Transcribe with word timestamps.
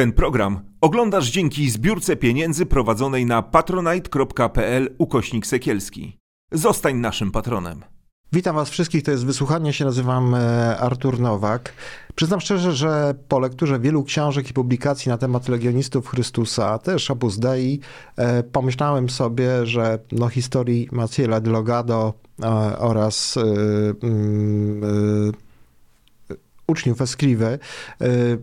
Ten 0.00 0.12
program 0.12 0.60
oglądasz 0.80 1.30
dzięki 1.30 1.70
zbiórce 1.70 2.16
pieniędzy 2.16 2.66
prowadzonej 2.66 3.26
na 3.26 3.42
patronite.pl 3.42 4.94
ukośnik 4.98 5.46
sekielski. 5.46 6.16
Zostań 6.52 6.96
naszym 6.96 7.30
patronem. 7.30 7.84
Witam 8.32 8.56
Was 8.56 8.70
wszystkich, 8.70 9.02
to 9.02 9.10
jest 9.10 9.26
wysłuchanie, 9.26 9.72
się 9.72 9.84
nazywam 9.84 10.34
e, 10.34 10.78
Artur 10.78 11.20
Nowak. 11.20 11.72
Przyznam 12.14 12.40
szczerze, 12.40 12.72
że 12.72 13.14
po 13.28 13.38
lekturze 13.38 13.80
wielu 13.80 14.04
książek 14.04 14.50
i 14.50 14.52
publikacji 14.52 15.08
na 15.08 15.18
temat 15.18 15.48
legionistów 15.48 16.08
Chrystusa, 16.08 16.78
też 16.78 17.10
Opus 17.10 17.38
Dei, 17.38 17.80
e, 18.16 18.42
pomyślałem 18.42 19.10
sobie, 19.10 19.66
że 19.66 19.98
no, 20.12 20.28
historii 20.28 20.88
Maciela 20.92 21.40
de 21.40 21.50
Logado 21.50 22.14
e, 22.42 22.78
oraz 22.78 23.38
mm, 24.02 25.32
uczniów 26.70 27.00
Escrive, 27.00 27.58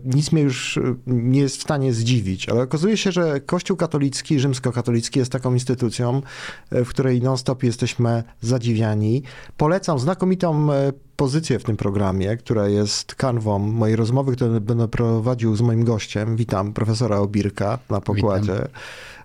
nic 0.04 0.32
mnie 0.32 0.42
już 0.42 0.78
nie 1.06 1.40
jest 1.40 1.56
w 1.56 1.62
stanie 1.62 1.92
zdziwić, 1.92 2.48
ale 2.48 2.62
okazuje 2.62 2.96
się, 2.96 3.12
że 3.12 3.40
Kościół 3.40 3.76
katolicki, 3.76 4.40
rzymskokatolicki 4.40 5.18
jest 5.18 5.32
taką 5.32 5.52
instytucją, 5.54 6.22
e, 6.70 6.84
w 6.84 6.88
której 6.88 7.22
non-stop 7.22 7.62
jesteśmy 7.62 8.22
zadziwiani. 8.40 9.22
Polecam 9.56 9.98
znakomitą 9.98 10.72
e, 10.72 10.92
pozycję 11.16 11.58
w 11.58 11.64
tym 11.64 11.76
programie, 11.76 12.36
która 12.36 12.68
jest 12.68 13.14
kanwą 13.14 13.58
mojej 13.58 13.96
rozmowy, 13.96 14.36
którą 14.36 14.60
będę 14.60 14.88
prowadził 14.88 15.56
z 15.56 15.60
moim 15.60 15.84
gościem. 15.84 16.36
Witam 16.36 16.72
profesora 16.72 17.18
Obirka 17.18 17.78
na 17.90 18.00
pokładzie. 18.00 18.52
Witam. 18.52 18.68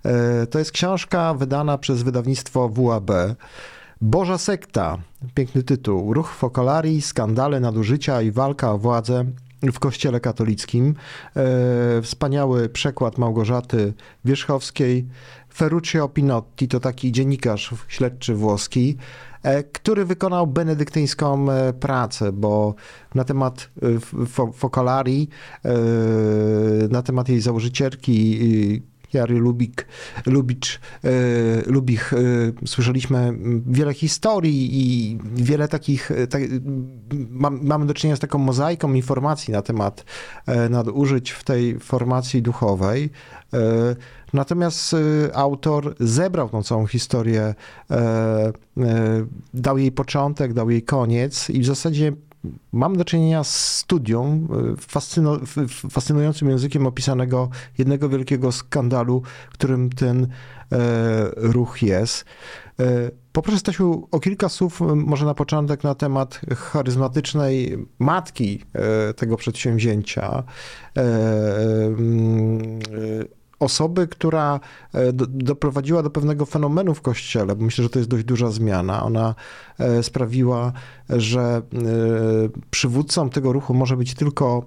E, 0.05 0.47
to 0.47 0.59
jest 0.59 0.71
książka 0.71 1.33
wydana 1.33 1.77
przez 1.77 2.03
wydawnictwo 2.03 2.69
WAB. 2.69 3.11
Boża 4.05 4.37
sekta, 4.37 4.97
piękny 5.35 5.63
tytuł. 5.63 6.13
Ruch 6.13 6.29
Fokolarii, 6.33 7.01
skandale, 7.01 7.59
nadużycia 7.59 8.21
i 8.21 8.31
walka 8.31 8.71
o 8.71 8.77
władzę 8.77 9.25
w 9.61 9.79
Kościele 9.79 10.19
katolickim. 10.19 10.95
E, 11.35 12.01
wspaniały 12.01 12.69
przekład 12.69 13.17
Małgorzaty 13.17 13.93
Wierzchowskiej. 14.25 15.07
Ferruccio 15.53 16.09
Pinotti 16.09 16.67
to 16.67 16.79
taki 16.79 17.11
dziennikarz 17.11 17.73
śledczy 17.87 18.35
włoski, 18.35 18.97
e, 19.43 19.63
który 19.63 20.05
wykonał 20.05 20.47
benedyktyńską 20.47 21.51
e, 21.51 21.73
pracę, 21.73 22.31
bo 22.31 22.75
na 23.15 23.23
temat 23.23 23.69
Fokolarii, 24.53 25.29
na 26.89 27.01
temat 27.01 27.29
jej 27.29 27.41
założycielki 27.41 28.39
Jary 29.13 29.39
Lubik, 29.39 29.87
Lubicz, 30.25 30.79
e, 31.03 31.09
Lubich, 31.71 32.13
e, 32.13 32.17
słyszeliśmy 32.67 33.33
wiele 33.67 33.93
historii 33.93 34.69
i 34.71 35.17
wiele 35.35 35.67
takich, 35.67 36.11
e, 36.11 36.27
tak, 36.27 36.41
mamy 37.61 37.85
do 37.85 37.93
czynienia 37.93 38.15
z 38.15 38.19
taką 38.19 38.37
mozaiką 38.39 38.93
informacji 38.93 39.53
na 39.53 39.61
temat 39.61 40.05
nadużyć 40.69 41.31
w 41.31 41.43
tej 41.43 41.79
formacji 41.79 42.41
duchowej. 42.41 43.09
Natomiast 44.33 44.95
autor 45.33 45.95
zebrał 45.99 46.49
tą 46.49 46.63
całą 46.63 46.87
historię, 46.87 47.55
dał 49.53 49.77
jej 49.77 49.91
początek, 49.91 50.53
dał 50.53 50.69
jej 50.69 50.83
koniec 50.83 51.49
i 51.49 51.59
w 51.59 51.65
zasadzie 51.65 52.13
Mam 52.71 52.97
do 52.97 53.05
czynienia 53.05 53.43
z 53.43 53.77
studią 53.77 54.47
e, 55.61 55.89
fascynującym 55.89 56.49
językiem 56.49 56.87
opisanego 56.87 57.49
jednego 57.77 58.09
wielkiego 58.09 58.51
skandalu, 58.51 59.21
którym 59.51 59.89
ten 59.89 60.23
e, 60.23 60.27
ruch 61.35 61.81
jest. 61.81 62.25
E, 62.79 63.11
poproszę 63.31 63.59
Stasiu 63.59 64.07
o 64.11 64.19
kilka 64.19 64.49
słów, 64.49 64.81
może 64.95 65.25
na 65.25 65.33
początek, 65.33 65.83
na 65.83 65.95
temat 65.95 66.41
charyzmatycznej 66.55 67.77
matki 67.99 68.65
tego 69.15 69.37
przedsięwzięcia 69.37 70.43
osoby, 73.63 74.07
która 74.07 74.59
e, 74.93 75.13
do, 75.13 75.25
doprowadziła 75.27 76.03
do 76.03 76.09
pewnego 76.09 76.45
fenomenu 76.45 76.93
w 76.93 77.01
kościele, 77.01 77.55
bo 77.55 77.65
myślę, 77.65 77.83
że 77.83 77.89
to 77.89 77.99
jest 77.99 78.09
dość 78.09 78.23
duża 78.23 78.51
zmiana. 78.51 79.03
Ona 79.03 79.35
e, 79.79 80.03
sprawiła, 80.03 80.71
że 81.09 81.41
e, 81.41 81.61
przywódcą 82.71 83.29
tego 83.29 83.53
ruchu 83.53 83.73
może 83.73 83.97
być 83.97 84.13
tylko 84.13 84.65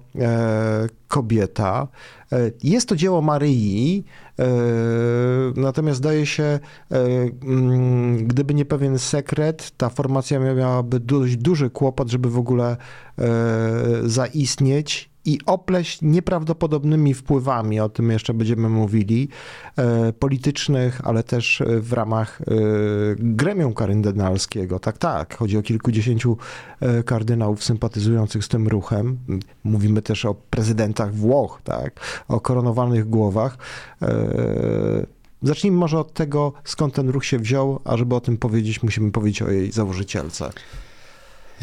kobieta. 1.07 1.87
Jest 2.63 2.89
to 2.89 2.95
dzieło 2.95 3.21
Maryi, 3.21 4.03
natomiast 5.55 5.97
zdaje 5.97 6.25
się, 6.25 6.59
mm, 6.91 8.27
gdyby 8.27 8.53
nie 8.53 8.65
pewien 8.65 8.99
sekret, 8.99 9.71
ta 9.77 9.89
formacja 9.89 10.39
miałaby 10.39 10.99
dość 10.99 11.37
duży 11.37 11.69
kłopot, 11.69 12.09
żeby 12.09 12.29
w 12.29 12.37
ogóle 12.37 12.77
zaistnieć 14.03 15.09
i 15.27 15.39
opleść 15.45 16.01
nieprawdopodobnymi 16.01 17.13
wpływami, 17.13 17.79
o 17.79 17.89
tym 17.89 18.11
jeszcze 18.11 18.33
będziemy 18.33 18.69
mówili, 18.69 19.29
e, 19.75 20.13
politycznych, 20.13 21.01
ale 21.03 21.23
też 21.23 21.63
w 21.81 21.93
ramach 21.93 22.41
e, 22.41 22.45
gremium 23.19 23.73
kardynalskiego. 23.73 24.79
Tak, 24.79 24.97
tak, 24.97 25.37
chodzi 25.37 25.57
o 25.57 25.61
kilkudziesięciu 25.61 26.37
e, 26.79 27.03
kardynałów 27.03 27.63
sympatyzujących 27.63 28.45
z 28.45 28.47
tym 28.47 28.67
ruchem. 28.67 29.17
Mówimy 29.63 30.01
też 30.01 30.25
o 30.25 30.33
prezydentach 30.33 31.13
Włoch, 31.13 31.61
tak, 31.63 31.99
o 32.27 32.39
koronowanych 32.39 33.09
głowach. 33.09 33.57
Zacznijmy 35.41 35.77
może 35.77 35.99
od 35.99 36.13
tego, 36.13 36.53
skąd 36.63 36.93
ten 36.93 37.09
ruch 37.09 37.25
się 37.25 37.39
wziął, 37.39 37.79
a 37.85 37.97
żeby 37.97 38.15
o 38.15 38.21
tym 38.21 38.37
powiedzieć, 38.37 38.83
musimy 38.83 39.11
powiedzieć 39.11 39.41
o 39.41 39.51
jej 39.51 39.71
założycielce. 39.71 40.49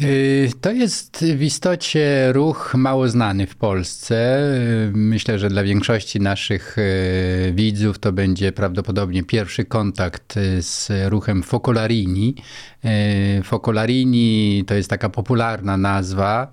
Y, 0.01 0.51
to 0.61 0.71
jest 0.71 1.25
w 1.35 1.41
istocie 1.41 2.33
ruch 2.33 2.73
mało 2.77 3.09
znany 3.09 3.47
w 3.47 3.55
Polsce. 3.55 4.39
Y, 4.87 4.91
myślę, 4.93 5.39
że 5.39 5.49
dla 5.49 5.63
większości 5.63 6.19
naszych 6.19 6.77
y, 6.77 7.53
widzów 7.55 7.99
to 7.99 8.11
będzie 8.11 8.51
prawdopodobnie 8.51 9.23
pierwszy 9.23 9.65
kontakt 9.65 10.33
z 10.59 10.91
ruchem 11.09 11.43
Focolarini. 11.43 12.35
Focolarini 13.43 14.63
to 14.67 14.73
jest 14.73 14.89
taka 14.89 15.09
popularna 15.09 15.77
nazwa. 15.77 16.51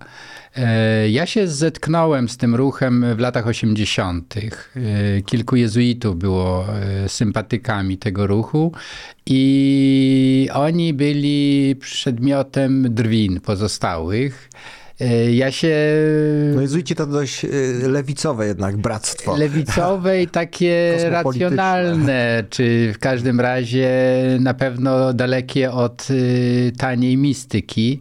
E, 0.57 1.11
ja 1.11 1.27
się 1.27 1.49
zetknąłem 1.49 2.29
z 2.29 2.37
tym 2.37 2.55
ruchem 2.55 3.17
w 3.17 3.19
latach 3.19 3.47
80. 3.47 4.35
E, 4.37 5.23
kilku 5.23 5.57
jezuitów 5.57 6.19
było 6.19 6.67
e, 6.69 7.09
sympatykami 7.09 7.99
tego 7.99 8.27
ruchu 8.27 8.73
i 9.27 10.49
oni 10.53 10.95
byli 10.95 11.77
przedmiotem 11.81 12.95
drwin 12.95 13.41
pozostałych. 13.41 14.51
Ja 15.33 15.51
się. 15.51 15.77
No 16.55 16.61
jezuici 16.61 16.95
to 16.95 17.07
dość 17.07 17.47
lewicowe 17.89 18.47
jednak 18.47 18.77
bractwo. 18.77 19.37
Lewicowe 19.37 20.23
i 20.23 20.29
takie 20.29 20.97
racjonalne, 21.11 22.45
czy 22.51 22.93
w 22.95 22.99
każdym 22.99 23.41
razie 23.41 23.91
na 24.41 24.55
pewno 24.55 25.13
dalekie 25.13 25.73
od 25.73 26.09
taniej 26.79 27.17
mistyki. 27.17 28.01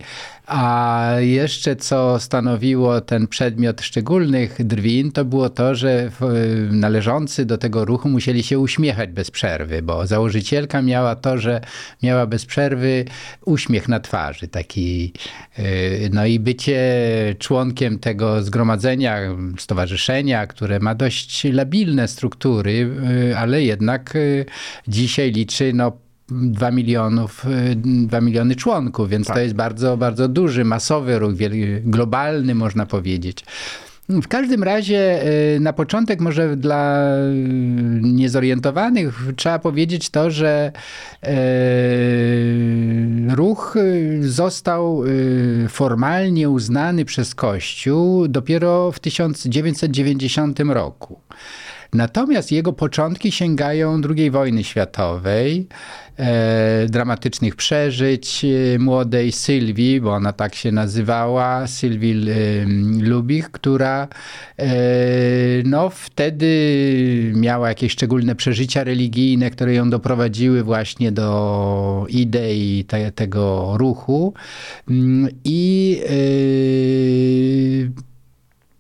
A 0.54 1.06
jeszcze 1.20 1.76
co 1.76 2.20
stanowiło 2.20 3.02
ten 3.02 3.28
przedmiot 3.28 3.82
szczególnych 3.82 4.66
drwin, 4.66 5.12
to 5.12 5.26
było 5.26 5.50
to, 5.50 5.76
że 5.76 6.12
należący 6.72 7.46
do 7.46 7.58
tego 7.58 7.86
ruchu 7.86 8.10
musieli 8.10 8.44
się 8.44 8.60
uśmiechać 8.60 9.10
bez 9.10 9.32
przerwy, 9.32 9.82
bo 9.82 10.08
założycielka 10.08 10.82
miała 10.82 11.16
to, 11.16 11.38
że 11.38 11.62
miała 12.04 12.26
bez 12.26 12.46
przerwy 12.46 13.06
uśmiech 13.46 13.88
na 13.88 14.00
twarzy, 14.00 14.48
taki 14.48 15.14
y, 15.60 16.10
no 16.14 16.26
i 16.26 16.40
bycie 16.40 16.82
członkiem 17.40 18.00
tego 18.00 18.44
zgromadzenia, 18.44 19.20
stowarzyszenia, 19.58 20.48
które 20.48 20.80
ma 20.80 20.96
dość 20.96 21.44
labilne 21.44 22.08
struktury, 22.08 22.90
y, 23.32 23.38
ale 23.38 23.64
jednak 23.64 24.16
y, 24.16 24.46
dzisiaj 24.88 25.32
liczy 25.32 25.72
no 25.74 25.92
2 26.32 26.72
milionów, 26.72 27.46
2 27.76 28.18
y, 28.18 28.22
miliony 28.22 28.56
członków, 28.56 29.10
więc 29.10 29.28
tak. 29.28 29.36
to 29.36 29.42
jest 29.42 29.56
bardzo, 29.56 29.98
bardzo 29.98 30.28
duży, 30.28 30.66
masowy 30.66 31.20
ruch, 31.20 31.34
globalny 31.84 32.56
można 32.56 32.86
powiedzieć. 32.86 33.46
W 34.10 34.28
każdym 34.28 34.64
razie 34.64 35.24
y, 35.56 35.60
na 35.60 35.74
początek 35.74 36.22
może 36.22 36.58
dla 36.58 37.08
niezorientowanych 38.02 39.24
trzeba 39.36 39.60
powiedzieć 39.60 40.10
to, 40.10 40.32
że 40.32 40.72
y, 41.24 41.30
ruch 43.36 43.76
został 44.22 45.04
formalnie 45.70 46.50
uznany 46.50 47.06
przez 47.06 47.36
Kościół 47.36 48.28
dopiero 48.28 48.92
w 48.92 49.00
1990 49.00 50.60
roku. 50.60 51.20
Natomiast 51.94 52.52
jego 52.52 52.74
początki 52.74 53.32
sięgają 53.32 54.02
II 54.16 54.32
wojny 54.32 54.64
światowej, 54.64 55.68
e, 56.18 56.86
dramatycznych 56.90 57.56
przeżyć 57.56 58.46
e, 58.46 58.80
młodej 58.80 59.32
Sylwii, 59.32 60.02
bo 60.02 60.14
ona 60.14 60.34
tak 60.34 60.56
się 60.56 60.72
nazywała, 60.72 61.68
Sylwii 61.68 62.32
e, 62.32 62.36
Lubich, 63.10 63.52
która 63.52 64.08
e, 64.58 64.68
no, 65.66 65.90
wtedy 65.90 66.52
miała 67.36 67.70
jakieś 67.70 67.92
szczególne 67.92 68.36
przeżycia 68.36 68.84
religijne, 68.84 69.50
które 69.50 69.74
ją 69.74 69.90
doprowadziły 69.90 70.64
właśnie 70.64 71.12
do 71.12 72.06
idei 72.10 72.86
te, 72.88 73.12
tego 73.12 73.74
ruchu. 73.78 74.34
Mm, 74.90 75.30
I 75.44 76.02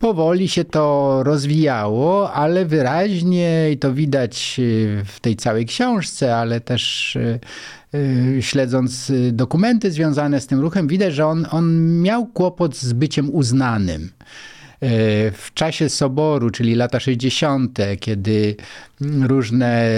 powoli 0.01 0.49
się 0.49 0.65
to 0.65 1.19
rozwijało, 1.23 2.33
ale 2.33 2.65
wyraźnie 2.65 3.71
i 3.71 3.77
to 3.77 3.93
widać 3.93 4.61
w 5.05 5.19
tej 5.21 5.35
całej 5.35 5.65
książce, 5.65 6.35
ale 6.37 6.61
też 6.61 7.17
śledząc 8.39 9.11
dokumenty 9.31 9.91
związane 9.91 10.41
z 10.41 10.47
tym 10.47 10.59
ruchem, 10.59 10.87
widać, 10.87 11.13
że 11.13 11.25
on, 11.25 11.47
on 11.51 11.97
miał 12.01 12.25
kłopot 12.25 12.77
z 12.77 12.93
byciem 12.93 13.35
uznanym. 13.35 14.09
E, 14.81 15.31
w 15.31 15.53
czasie 15.53 15.89
soboru, 15.89 16.49
czyli 16.49 16.75
lata 16.75 16.99
60., 16.99 17.79
kiedy 17.99 18.55
różne 19.21 19.89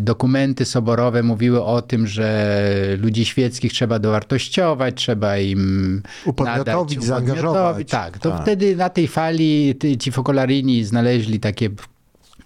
dokumenty 0.00 0.64
soborowe 0.64 1.22
mówiły 1.22 1.64
o 1.64 1.82
tym, 1.82 2.06
że 2.06 2.58
ludzi 3.00 3.24
świeckich 3.24 3.72
trzeba 3.72 3.98
dowartościować, 3.98 4.94
trzeba 4.94 5.38
im 5.38 6.02
upodmiotowić, 6.24 7.04
zaangażować. 7.04 7.90
Tak, 7.90 8.18
to 8.18 8.30
tak. 8.30 8.42
wtedy 8.42 8.76
na 8.76 8.88
tej 8.88 9.08
fali 9.08 9.74
ci 9.98 10.12
fokolarini 10.12 10.84
znaleźli 10.84 11.40
takie 11.40 11.70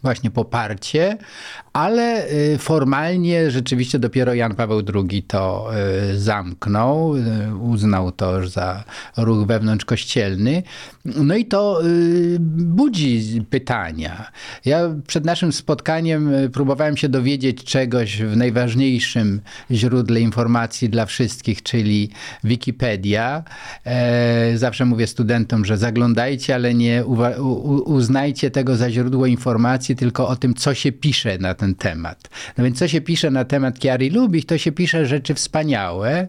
właśnie 0.03 0.31
poparcie, 0.31 1.17
ale 1.73 2.31
y, 2.31 2.59
formalnie 2.59 3.51
rzeczywiście 3.51 3.99
dopiero 3.99 4.35
Jan 4.35 4.55
Paweł 4.55 4.83
II 4.95 5.23
to 5.23 5.71
y, 6.11 6.19
zamknął, 6.19 7.17
y, 7.17 7.21
uznał 7.61 8.13
to 8.13 8.49
za 8.49 8.85
ruch 9.17 9.47
wewnątrzkościelny. 9.47 10.63
No 11.05 11.37
i 11.37 11.45
to 11.45 11.83
budzi 12.49 13.43
pytania. 13.51 14.31
Ja 14.65 14.81
przed 15.07 15.25
naszym 15.25 15.53
spotkaniem 15.53 16.31
próbowałem 16.53 16.97
się 16.97 17.09
dowiedzieć 17.09 17.65
czegoś 17.65 18.23
w 18.23 18.37
najważniejszym 18.37 19.41
źródle 19.71 20.21
informacji 20.21 20.89
dla 20.89 21.07
wszystkich, 21.07 21.63
czyli 21.63 22.11
Wikipedia. 22.45 23.45
E, 23.85 24.59
zawsze 24.59 24.85
mówię 24.85 25.07
studentom, 25.07 25.65
że 25.65 25.79
zaglądajcie, 25.79 26.55
ale 26.55 26.75
nie 26.75 27.05
uznajcie 27.85 28.51
tego 28.51 28.77
za 28.77 28.91
źródło 28.91 29.27
informacji, 29.27 29.97
tylko 29.97 30.29
o 30.29 30.37
tym, 30.37 30.55
co 30.55 30.75
się 30.75 30.93
pisze 30.93 31.39
na 31.39 31.55
ten 31.63 31.75
temat. 31.75 32.29
No 32.59 32.65
więc 32.65 32.79
co 32.79 32.89
się 32.89 33.01
pisze 33.01 33.31
na 33.31 33.45
temat 33.45 33.79
Kiary 33.79 34.11
Lubich, 34.11 34.47
to 34.47 34.59
się 34.59 34.73
pisze 34.73 35.07
rzeczy 35.07 35.35
wspaniałe, 35.35 36.27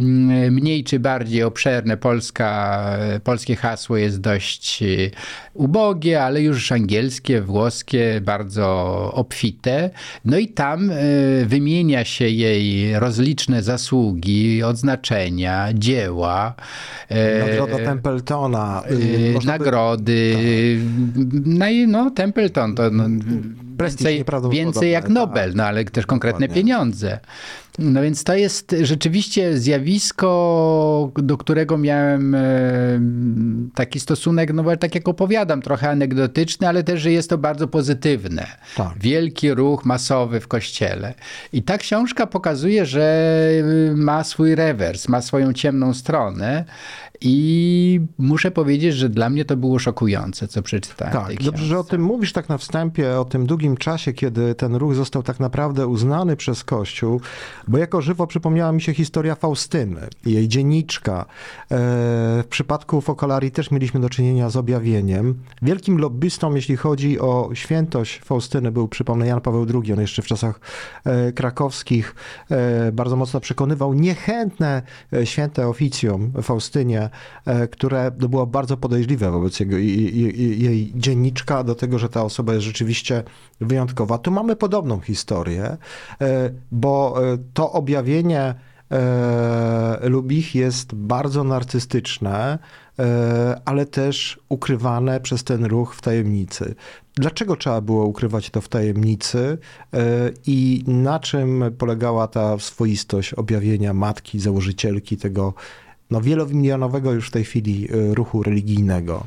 mm, 0.00 0.54
mniej 0.54 0.84
czy 0.84 1.00
bardziej 1.00 1.42
obszerne. 1.42 1.96
Polska, 1.96 2.82
polskie 3.24 3.56
hasło 3.56 3.96
jest 3.96 4.20
dość 4.20 4.82
y, 4.82 5.10
ubogie, 5.54 6.22
ale 6.22 6.42
już 6.42 6.72
angielskie, 6.72 7.40
włoskie, 7.40 8.20
bardzo 8.24 8.66
obfite. 9.14 9.90
No 10.24 10.38
i 10.38 10.48
tam 10.48 10.90
y, 10.90 11.44
wymienia 11.46 12.04
się 12.04 12.28
jej 12.28 12.98
rozliczne 12.98 13.62
zasługi, 13.62 14.62
odznaczenia, 14.62 15.68
dzieła. 15.74 16.54
Y, 17.10 17.46
Nagroda 17.46 17.78
Templetona. 17.78 18.82
Nagrody. 19.44 20.36
Tak. 21.58 21.72
No, 21.88 22.10
Templeton 22.10 22.74
to 22.74 22.90
no, 22.90 23.04
więcej, 23.78 24.24
więcej 24.50 24.90
jak 24.90 25.08
Nobel, 25.08 25.52
no 25.54 25.64
ale 25.64 25.84
też 25.84 26.06
konkretne 26.06 26.40
Dokładnie. 26.46 26.62
pieniądze. 26.62 27.18
No 27.78 28.02
więc 28.02 28.24
to 28.24 28.34
jest 28.34 28.76
rzeczywiście 28.82 29.58
zjawisko, 29.58 31.10
do 31.14 31.36
którego 31.36 31.78
miałem 31.78 32.34
e, 32.34 32.40
taki 33.74 34.00
stosunek, 34.00 34.52
no 34.52 34.76
tak 34.76 34.94
jak 34.94 35.08
opowiadam, 35.08 35.62
trochę 35.62 35.90
anegdotyczny, 35.90 36.68
ale 36.68 36.84
też, 36.84 37.00
że 37.00 37.12
jest 37.12 37.30
to 37.30 37.38
bardzo 37.38 37.68
pozytywne. 37.68 38.46
Tak. 38.76 38.98
Wielki 39.00 39.54
ruch 39.54 39.84
masowy 39.84 40.40
w 40.40 40.48
kościele. 40.48 41.14
I 41.52 41.62
ta 41.62 41.78
książka 41.78 42.26
pokazuje, 42.26 42.86
że 42.86 43.36
ma 43.94 44.24
swój 44.24 44.54
rewers, 44.54 45.08
ma 45.08 45.22
swoją 45.22 45.52
ciemną 45.52 45.94
stronę 45.94 46.64
i 47.20 48.00
muszę 48.18 48.50
powiedzieć, 48.50 48.94
że 48.94 49.08
dla 49.08 49.30
mnie 49.30 49.44
to 49.44 49.56
było 49.56 49.78
szokujące, 49.78 50.48
co 50.48 50.62
przeczytałem. 50.62 51.12
Tak, 51.14 51.42
dobrze, 51.42 51.64
że 51.64 51.78
o 51.78 51.84
tym 51.84 52.02
mówisz 52.02 52.32
tak 52.32 52.48
na 52.48 52.58
wstępie, 52.58 53.20
o 53.20 53.24
tym 53.24 53.46
długim 53.46 53.76
czasie, 53.76 54.12
kiedy 54.12 54.54
ten 54.54 54.74
ruch 54.74 54.94
został 54.94 55.22
tak 55.22 55.40
naprawdę 55.40 55.86
uznany 55.86 56.36
przez 56.36 56.64
Kościół, 56.64 57.20
bo 57.68 57.78
jako 57.78 58.00
żywo 58.00 58.26
przypomniała 58.26 58.72
mi 58.72 58.82
się 58.82 58.94
historia 58.94 59.34
Faustyny, 59.34 60.00
jej 60.26 60.48
dzienniczka. 60.48 61.20
E, 61.20 61.26
w 62.42 62.46
przypadku 62.50 63.00
Fokolarii 63.00 63.50
też 63.50 63.70
mieliśmy 63.70 64.00
do 64.00 64.10
czynienia 64.10 64.50
z 64.50 64.56
objawieniem. 64.56 65.34
Wielkim 65.62 65.98
lobbystą, 65.98 66.54
jeśli 66.54 66.76
chodzi 66.76 67.20
o 67.20 67.50
świętość 67.54 68.20
Faustyny, 68.24 68.72
był, 68.72 68.88
przypomnę, 68.88 69.26
Jan 69.26 69.40
Paweł 69.40 69.66
II. 69.74 69.92
On 69.92 70.00
jeszcze 70.00 70.22
w 70.22 70.26
czasach 70.26 70.60
e, 71.04 71.32
krakowskich 71.32 72.14
e, 72.50 72.92
bardzo 72.92 73.16
mocno 73.16 73.40
przekonywał 73.40 73.94
niechętne 73.94 74.82
święte 75.24 75.68
oficjum 75.68 76.32
Faustynie, 76.42 77.10
które 77.70 78.10
było 78.10 78.46
bardzo 78.46 78.76
podejrzliwe 78.76 79.30
wobec 79.30 79.60
jego, 79.60 79.76
jej, 79.76 80.62
jej 80.62 80.92
dzienniczka, 80.94 81.64
do 81.64 81.74
tego, 81.74 81.98
że 81.98 82.08
ta 82.08 82.24
osoba 82.24 82.54
jest 82.54 82.64
rzeczywiście 82.64 83.22
wyjątkowa. 83.60 84.18
Tu 84.18 84.30
mamy 84.30 84.56
podobną 84.56 85.00
historię, 85.00 85.76
bo 86.72 87.16
to 87.56 87.72
objawienie 87.72 88.54
e, 88.90 90.08
Lubich 90.08 90.54
jest 90.54 90.94
bardzo 90.94 91.44
narcystyczne, 91.44 92.58
e, 92.98 93.60
ale 93.64 93.86
też 93.86 94.40
ukrywane 94.48 95.20
przez 95.20 95.44
ten 95.44 95.64
ruch 95.64 95.94
w 95.94 96.00
tajemnicy. 96.00 96.74
Dlaczego 97.14 97.56
trzeba 97.56 97.80
było 97.80 98.04
ukrywać 98.04 98.50
to 98.50 98.60
w 98.60 98.68
tajemnicy 98.68 99.58
e, 99.94 99.98
i 100.46 100.84
na 100.86 101.20
czym 101.20 101.64
polegała 101.78 102.28
ta 102.28 102.58
swoistość 102.58 103.34
objawienia 103.34 103.94
matki, 103.94 104.40
założycielki 104.40 105.16
tego 105.16 105.54
no, 106.10 106.20
wielomilionowego 106.20 107.12
już 107.12 107.28
w 107.28 107.30
tej 107.30 107.44
chwili 107.44 107.88
ruchu 108.14 108.42
religijnego? 108.42 109.26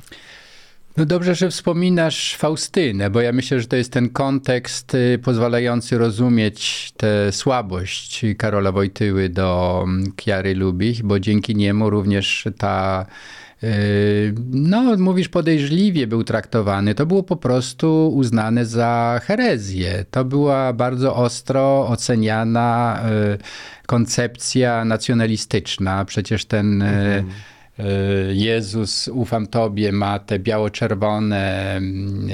No 0.98 1.06
dobrze, 1.06 1.36
że 1.36 1.50
wspominasz 1.50 2.36
Faustynę, 2.36 3.10
bo 3.10 3.22
ja 3.22 3.32
myślę, 3.32 3.60
że 3.60 3.68
to 3.68 3.76
jest 3.76 3.92
ten 3.92 4.10
kontekst 4.10 4.96
y, 4.96 5.20
pozwalający 5.24 5.98
rozumieć 5.98 6.92
tę 6.98 7.32
słabość 7.32 8.26
Karola 8.38 8.72
Wojtyły 8.72 9.30
do 9.30 9.82
mm, 9.84 10.12
Kiary 10.16 10.56
Lubich, 10.56 11.04
bo 11.04 11.20
dzięki 11.20 11.56
niemu 11.56 11.90
również 11.90 12.48
ta 12.58 13.06
y, 13.64 14.34
no, 14.52 14.98
mówisz 14.98 15.30
podejrzliwie 15.30 16.08
był 16.08 16.24
traktowany. 16.24 16.96
To 16.96 17.06
było 17.06 17.24
po 17.24 17.36
prostu 17.36 18.12
uznane 18.16 18.66
za 18.66 19.22
herezję. 19.24 20.06
To 20.12 20.26
była 20.26 20.74
bardzo 20.74 21.16
ostro 21.16 21.88
oceniana 21.88 23.02
y, 23.36 23.38
koncepcja 23.88 24.86
nacjonalistyczna. 24.86 26.06
Przecież 26.06 26.46
ten 26.46 26.82
mhm 26.82 27.34
Jezus, 28.34 29.08
ufam 29.08 29.48
Tobie, 29.48 29.92
ma 29.92 30.20
te 30.20 30.40
biało-czerwone 30.40 31.76
mm, 31.76 32.30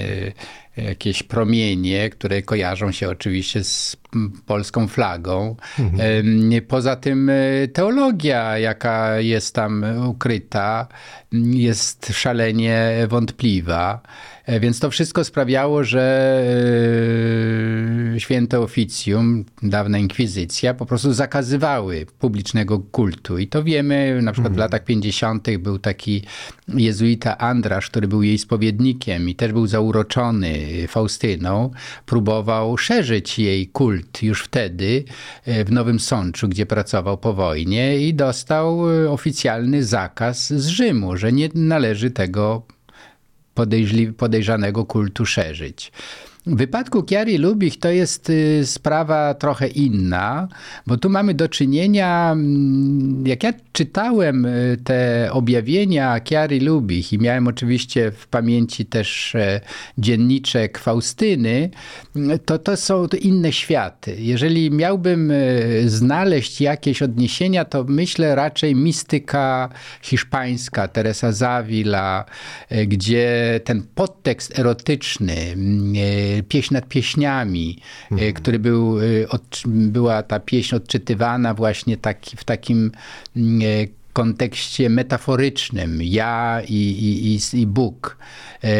e, 0.78 0.82
jakieś 0.82 1.24
promienie, 1.24 2.10
które 2.10 2.42
kojarzą 2.42 2.92
się 2.92 3.10
oczywiście 3.10 3.64
z 3.64 3.98
polską 4.46 4.88
flagą. 4.88 5.56
Mhm. 5.80 6.62
Poza 6.68 6.96
tym 6.96 7.30
e, 7.30 7.68
teologia, 7.74 8.58
jaka 8.58 9.20
jest 9.20 9.56
tam 9.56 9.86
ukryta, 10.08 10.88
jest 11.52 12.14
szalenie 12.14 12.94
wątpliwa. 13.08 14.02
E, 14.46 14.60
więc 14.60 14.80
to 14.80 14.90
wszystko 14.90 15.24
sprawiało, 15.24 15.84
że 15.84 16.44
e, 18.16 18.20
święte 18.20 18.60
oficjum, 18.60 19.46
dawna 19.64 19.98
inkwizycja, 19.98 20.74
po 20.74 20.86
prostu 20.86 21.14
zakazywały 21.14 22.06
publicznego 22.20 22.80
kultu. 22.80 23.38
I 23.38 23.48
to 23.48 23.64
wiemy, 23.64 24.22
na 24.22 24.32
przykład 24.32 24.52
mhm. 24.52 24.56
w 24.56 24.60
latach 24.60 24.84
50. 24.84 25.48
był 25.60 25.80
taki 25.80 26.24
jezuita 26.68 27.38
Andrasz, 27.38 27.90
który 27.90 28.08
był 28.08 28.24
jej 28.24 28.38
spowiednikiem 28.38 29.30
i 29.30 29.36
też 29.36 29.52
był 29.52 29.68
zauroczony 29.68 30.58
Faustyną. 30.88 31.72
Próbował 32.06 32.78
szerzyć 32.78 33.40
jej 33.40 33.68
kult 33.68 34.24
już 34.24 34.44
wtedy 34.44 35.04
e, 35.46 35.66
w 35.66 35.72
Nowym 35.72 36.00
Sączu, 36.00 36.48
gdzie 36.48 36.66
pracował 36.66 37.18
po 37.18 37.34
wojnie 37.34 37.98
i 37.98 38.14
dostał 38.14 38.80
oficjalny 39.10 39.84
zakaz 39.84 40.54
z 40.54 40.68
Rzymu, 40.68 41.18
że 41.18 41.32
nie 41.32 41.50
należy 41.56 42.12
tego 42.12 42.75
podejrzanego 44.18 44.86
kultu 44.86 45.26
szerzyć. 45.26 45.92
W 46.48 46.58
wypadku 46.58 47.04
Kiary 47.04 47.38
Lubich 47.38 47.80
to 47.80 47.90
jest 47.90 48.30
y, 48.30 48.66
sprawa 48.66 49.34
trochę 49.34 49.68
inna, 49.68 50.48
bo 50.88 50.98
tu 50.98 51.10
mamy 51.10 51.34
do 51.34 51.50
czynienia, 51.50 52.32
mm, 52.32 53.28
jak 53.28 53.44
ja 53.44 53.54
czytałem 53.72 54.46
y, 54.46 54.78
te 54.84 55.30
objawienia 55.32 56.20
Kiary 56.20 56.60
Lubich 56.60 57.14
i 57.14 57.20
miałem 57.20 57.48
oczywiście 57.48 58.12
w 58.12 58.28
pamięci 58.28 58.86
też 58.86 59.36
e, 59.36 59.62
dzienniczek 59.98 60.78
Faustyny, 60.78 61.70
to 62.46 62.60
to 62.60 62.78
są 62.78 63.08
inne 63.22 63.52
światy. 63.52 64.16
Jeżeli 64.20 64.72
miałbym 64.72 65.32
e, 65.32 65.36
znaleźć 65.86 66.62
jakieś 66.62 67.02
odniesienia, 67.02 67.66
to 67.66 67.84
myślę 67.84 68.36
raczej 68.36 68.76
mistyka 68.76 69.70
hiszpańska, 70.02 70.88
Teresa 70.88 71.32
Zavila, 71.32 72.26
e, 72.70 72.86
gdzie 72.86 73.60
ten 73.64 73.84
podtekst 73.96 74.60
erotyczny, 74.60 75.56
pieśń 76.44 76.74
nad 76.74 76.88
pieśniami, 76.88 77.80
mhm. 78.12 78.34
który 78.34 78.60
był, 78.60 78.98
była 79.66 80.24
ta 80.24 80.40
pieśń 80.40 80.76
odczytywana 80.76 81.54
właśnie 81.54 81.98
taki, 81.98 82.38
w 82.38 82.44
takim 82.44 82.92
kontekście 84.16 84.90
metaforycznym. 84.90 86.00
Ja 86.04 86.62
i, 86.68 86.74
i, 86.74 87.36
i, 87.36 87.62
i 87.62 87.68
Bóg. 87.68 88.18
E, 88.64 88.74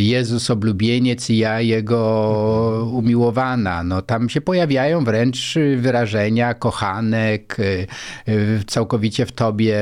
Jezus 0.00 0.50
oblubieniec 0.50 1.30
i 1.30 1.36
ja 1.36 1.60
jego 1.60 2.90
umiłowana. 2.92 3.84
No, 3.84 4.02
tam 4.02 4.28
się 4.28 4.40
pojawiają 4.40 5.04
wręcz 5.04 5.54
wyrażenia 5.76 6.54
kochanek, 6.54 7.56
e, 8.26 8.34
całkowicie 8.66 9.26
w 9.26 9.32
tobie 9.32 9.76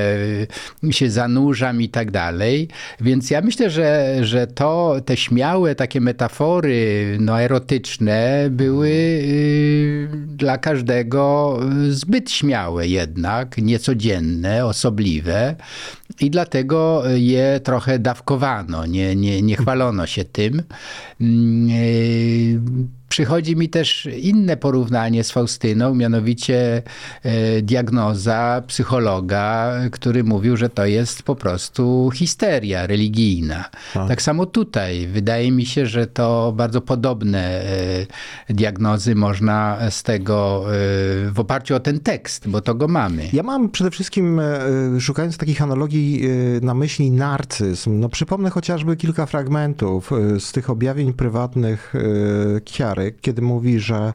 się 0.91 1.11
zanurzam 1.11 1.83
i 1.83 1.89
tak 1.89 2.11
dalej. 2.11 2.69
Więc 3.01 3.31
ja 3.31 3.41
myślę, 3.41 3.71
że, 3.71 4.19
że 4.23 4.47
to, 4.47 4.97
te 5.05 5.17
śmiałe 5.17 5.75
takie 5.75 6.01
metafory 6.01 7.17
no, 7.21 7.43
erotyczne 7.43 8.49
były 8.51 8.89
y, 8.89 10.09
dla 10.27 10.59
każdego 10.59 11.59
zbyt 11.89 12.31
śmiałe 12.31 12.89
jednak, 12.89 13.59
niecodzienne, 13.59 14.67
osobliwe 14.83 15.57
i 16.21 16.31
dlatego 16.31 17.03
je 17.15 17.61
trochę 17.61 17.99
dawkowano, 17.99 18.87
nie, 18.87 19.17
nie, 19.17 19.43
nie 19.43 19.57
chwalono 19.57 20.07
się 20.07 20.25
tym. 20.25 20.63
Przychodzi 23.13 23.57
mi 23.57 23.69
też 23.69 24.09
inne 24.21 24.57
porównanie 24.57 25.25
z 25.25 25.31
Faustyną, 25.31 25.95
mianowicie 25.95 26.83
e, 27.23 27.63
diagnoza 27.63 28.63
psychologa, 28.67 29.73
który 29.91 30.25
mówił, 30.25 30.57
że 30.57 30.69
to 30.69 30.87
jest 30.87 31.23
po 31.23 31.37
prostu 31.37 32.11
histeria 32.15 32.87
religijna. 32.87 33.65
Tak, 33.95 34.09
tak 34.09 34.23
samo 34.23 34.47
tutaj. 34.47 35.07
Wydaje 35.07 35.53
mi 35.53 35.67
się, 35.67 35.87
że 35.87 36.07
to 36.07 36.53
bardzo 36.57 36.81
podobne 36.81 37.63
e, 37.63 38.07
diagnozy 38.51 39.15
można 39.15 39.79
z 39.91 40.03
tego, 40.03 40.65
e, 40.67 40.71
w 41.31 41.35
oparciu 41.37 41.75
o 41.75 41.81
ten 41.81 42.01
tekst, 42.01 42.49
bo 42.49 42.61
to 42.61 42.75
go 42.75 42.89
mamy. 42.89 43.29
Ja 43.33 43.43
mam 43.43 43.71
przede 43.71 43.91
wszystkim, 43.91 44.41
szukając 45.01 45.37
takich 45.37 45.63
analogii, 45.63 46.23
na 46.63 46.75
myśli 46.75 47.11
narcyzm. 47.11 48.01
No, 48.01 48.09
przypomnę 48.09 48.51
chociażby 48.51 48.97
kilka 48.97 49.27
fragmentów 49.27 50.11
z 50.39 50.53
tych 50.53 50.71
objawień 50.71 51.13
prywatnych 51.13 51.95
Kiary 52.65 53.02
kiedy 53.21 53.43
mówi, 53.43 53.81
że 53.81 54.13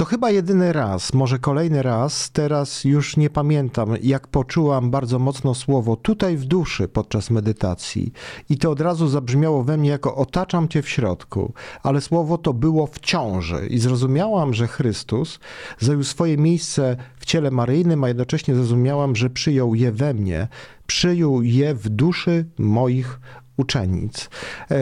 to 0.00 0.04
chyba 0.04 0.30
jedyny 0.30 0.72
raz, 0.72 1.14
może 1.14 1.38
kolejny 1.38 1.82
raz, 1.82 2.30
teraz 2.30 2.84
już 2.84 3.16
nie 3.16 3.30
pamiętam, 3.30 3.94
jak 4.02 4.28
poczułam 4.28 4.90
bardzo 4.90 5.18
mocno 5.18 5.54
słowo 5.54 5.96
tutaj 5.96 6.36
w 6.36 6.44
duszy 6.44 6.88
podczas 6.88 7.30
medytacji. 7.30 8.12
I 8.48 8.58
to 8.58 8.70
od 8.70 8.80
razu 8.80 9.08
zabrzmiało 9.08 9.64
we 9.64 9.76
mnie 9.76 9.90
jako 9.90 10.16
otaczam 10.16 10.68
cię 10.68 10.82
w 10.82 10.88
środku, 10.88 11.52
ale 11.82 12.00
słowo 12.00 12.38
to 12.38 12.54
było 12.54 12.86
w 12.86 13.00
ciąży. 13.00 13.66
I 13.66 13.78
zrozumiałam, 13.78 14.54
że 14.54 14.66
Chrystus 14.66 15.40
zajął 15.78 16.04
swoje 16.04 16.36
miejsce 16.36 16.96
w 17.18 17.24
ciele 17.24 17.50
Maryjnym, 17.50 18.04
a 18.04 18.08
jednocześnie 18.08 18.54
zrozumiałam, 18.54 19.16
że 19.16 19.30
przyjął 19.30 19.74
je 19.74 19.92
we 19.92 20.14
mnie, 20.14 20.48
przyjął 20.86 21.42
je 21.42 21.74
w 21.74 21.88
duszy 21.88 22.46
moich 22.58 23.20
uczennic. 23.60 24.28
E, 24.70 24.78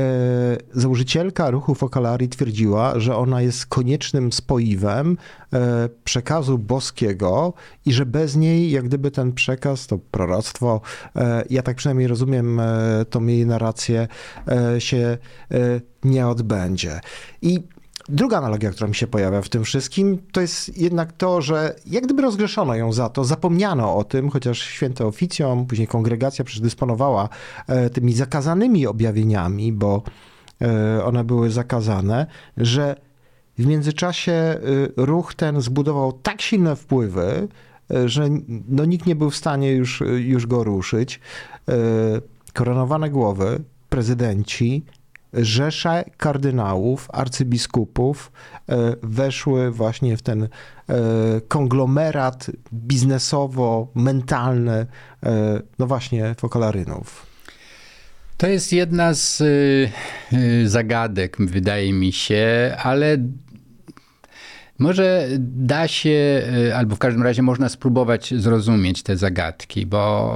założycielka 0.73 1.51
ruchu 1.51 1.75
Focolari 1.75 2.29
twierdziła, 2.29 3.01
że 3.01 3.17
ona 3.17 3.43
jest 3.43 3.67
koniecznym 3.67 4.33
spoiwem 4.33 5.17
e, 5.53 5.89
przekazu 6.05 6.59
boskiego 6.59 7.53
i 7.87 7.93
że 7.93 8.07
bez 8.07 8.37
niej, 8.37 8.71
jak 8.71 8.85
gdyby 8.85 9.11
ten 9.11 9.33
przekaz, 9.33 9.87
to 9.87 9.99
proroctwo, 9.99 10.81
e, 11.17 11.45
ja 11.51 11.63
tak 11.63 11.77
przynajmniej 11.77 12.09
rozumiem 12.09 12.61
tą 13.11 13.27
jej 13.27 13.47
narrację, 13.47 14.09
się 14.79 15.19
nie 16.05 16.27
odbędzie. 16.29 17.01
I 17.43 17.61
Druga 18.09 18.39
analogia, 18.39 18.71
która 18.71 18.89
mi 18.89 18.95
się 18.95 19.07
pojawia 19.07 19.43
w 19.43 19.49
tym 19.49 19.65
wszystkim, 19.65 20.19
to 20.33 20.41
jest 20.41 20.79
jednak 20.79 21.13
to, 21.13 21.43
że 21.43 21.75
jak 21.87 22.05
gdyby 22.05 22.23
rozgrzeszono 22.23 22.75
ją 22.75 22.93
za 22.93 23.09
to, 23.09 23.25
zapomniano 23.25 23.97
o 23.97 24.05
tym, 24.05 24.31
chociaż 24.31 24.59
święte 24.59 25.07
oficjom, 25.07 25.67
później 25.67 25.89
kongregacja 25.89 26.45
przecież 26.45 26.61
dysponowała 26.63 27.29
e, 27.67 27.91
tymi 27.91 28.13
zakazanymi 28.13 28.87
objawieniami, 28.87 29.73
bo 29.73 30.03
e, 30.63 31.05
one 31.05 31.25
były 31.25 31.51
zakazane, 31.51 32.27
że 32.57 32.97
w 33.59 33.67
międzyczasie 33.67 34.33
e, 34.33 34.59
ruch 34.97 35.35
ten 35.35 35.61
zbudował 35.61 36.13
tak 36.13 36.43
silne 36.43 36.77
wpływy, 36.77 37.49
że 38.05 38.29
no, 38.69 38.85
nikt 38.85 39.07
nie 39.07 39.17
był 39.17 39.31
w 39.31 39.37
stanie 39.37 39.73
już, 39.73 40.03
już 40.19 40.47
go 40.47 40.65
ruszyć. 40.65 41.21
Koronowane 42.55 43.11
głowy, 43.11 43.61
prezydenci, 43.89 44.85
rzesze 45.33 46.05
kardynałów, 46.17 47.09
arcybiskupów 47.13 48.33
e, 48.69 48.97
weszły 49.03 49.71
właśnie 49.71 50.17
w 50.17 50.23
ten 50.23 50.43
e, 50.43 50.49
konglomerat 51.49 52.51
biznesowo-mentalny, 52.73 54.73
e, 54.73 54.87
no 55.79 55.87
właśnie, 55.87 56.35
fokolarynów. 56.39 57.27
To 58.37 58.47
jest 58.47 58.73
jedna 58.73 59.15
z 59.15 59.43
zagadek, 60.65 61.37
wydaje 61.41 61.93
mi 61.93 62.13
się, 62.13 62.77
ale 62.83 63.19
może 64.79 65.29
da 65.39 65.89
się, 65.89 66.43
y, 66.69 66.77
albo 66.77 66.97
w 66.97 66.99
każdym 66.99 67.23
razie 67.23 67.43
można 67.43 67.69
spróbować 67.69 68.35
zrozumieć 68.37 69.03
te 69.03 69.17
zagadki, 69.17 69.87
bo 69.87 70.35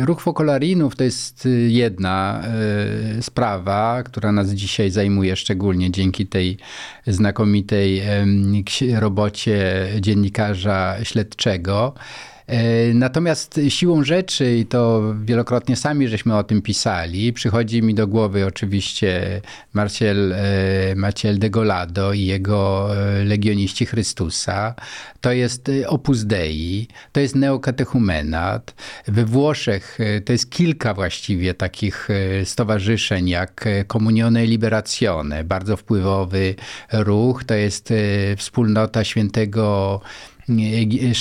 y, 0.00 0.04
ruch 0.04 0.20
fokolarinów 0.20 0.96
to 0.96 1.04
jest 1.04 1.48
jedna 1.66 2.42
y, 3.18 3.22
sprawa, 3.22 4.02
która 4.02 4.32
nas 4.32 4.50
dzisiaj 4.50 4.90
zajmuje, 4.90 5.36
szczególnie 5.36 5.90
dzięki 5.90 6.26
tej 6.26 6.58
znakomitej 7.06 8.02
robocie 8.98 9.86
dziennikarza 10.00 10.96
śledczego. 11.02 11.94
E, 12.46 12.94
natomiast 12.94 13.60
siłą 13.68 14.04
rzeczy, 14.04 14.56
i 14.56 14.66
to 14.66 15.02
wielokrotnie 15.24 15.76
sami 15.76 16.08
żeśmy 16.08 16.36
o 16.36 16.44
tym 16.44 16.62
pisali, 16.62 17.32
przychodzi 17.32 17.82
mi 17.82 17.94
do 17.94 18.06
głowy 18.06 18.46
oczywiście 18.46 19.40
Marcel, 19.72 20.32
e, 20.32 20.94
Marcel 20.96 21.38
de 21.38 21.50
Golado 21.50 22.12
i 22.12 22.24
jego 22.24 22.90
e, 22.96 23.24
Legioniści 23.24 23.86
Chrystusa. 23.86 24.74
To 25.20 25.32
jest 25.32 25.70
Opus 25.86 26.24
Dei, 26.24 26.88
to 27.12 27.20
jest 27.20 27.34
neokatechumenat. 27.34 28.74
We 29.08 29.24
Włoszech 29.24 29.98
to 30.24 30.32
jest 30.32 30.50
kilka 30.50 30.94
właściwie 30.94 31.54
takich 31.54 32.08
stowarzyszeń 32.44 33.28
jak 33.28 33.64
Comunione 33.92 34.46
Liberazione, 34.46 35.44
bardzo 35.44 35.76
wpływowy 35.76 36.54
ruch. 36.92 37.44
To 37.44 37.54
jest 37.54 37.92
wspólnota 38.36 39.04
świętego 39.04 40.00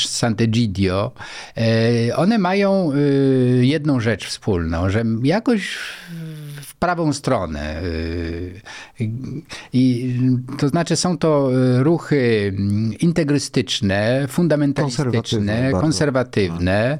Sant'Egidio, 0.07 1.11
e, 1.57 2.15
one 2.15 2.37
mają 2.37 2.91
e, 2.91 2.95
jedną 3.65 3.99
rzecz 3.99 4.25
wspólną, 4.25 4.89
że 4.89 5.03
jakoś 5.23 5.77
w 6.61 6.75
prawą 6.75 7.13
stronę. 7.13 7.59
E, 7.61 7.83
I, 9.73 10.15
to 10.57 10.69
znaczy 10.69 10.95
są 10.95 11.17
to 11.17 11.49
ruchy 11.77 12.53
integrystyczne, 12.99 14.25
fundamentalistyczne, 14.27 15.11
konserwatywne, 15.11 15.71
konserwatywne 15.71 16.99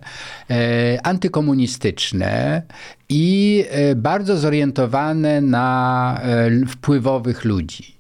antykomunistyczne 1.03 2.61
i 3.09 3.65
bardzo 3.95 4.37
zorientowane 4.37 5.41
na 5.41 6.21
wpływowych 6.67 7.45
ludzi. 7.45 7.94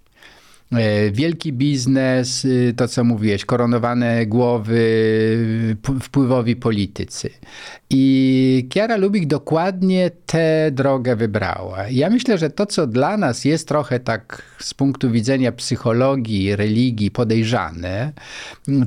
E, 0.71 1.11
wielki 1.11 1.53
biznes, 1.53 2.45
y, 2.45 2.73
to 2.77 2.87
co 2.87 3.03
mówiłeś, 3.03 3.45
koronowane 3.45 4.25
głowy, 4.25 5.75
wpływowi 6.01 6.55
politycy. 6.55 7.29
I 7.89 8.67
Kiara 8.69 8.97
Lubik 8.97 9.27
dokładnie 9.27 10.11
tę 10.25 10.71
drogę 10.71 11.15
wybrała. 11.15 11.89
Ja 11.89 12.09
myślę, 12.09 12.37
że 12.37 12.49
to, 12.49 12.65
co 12.65 12.87
dla 12.87 13.17
nas 13.17 13.45
jest 13.45 13.67
trochę 13.67 13.99
tak 13.99 14.41
z 14.59 14.73
punktu 14.73 15.11
widzenia 15.11 15.51
psychologii, 15.51 16.55
religii 16.55 17.11
podejrzane, 17.11 18.11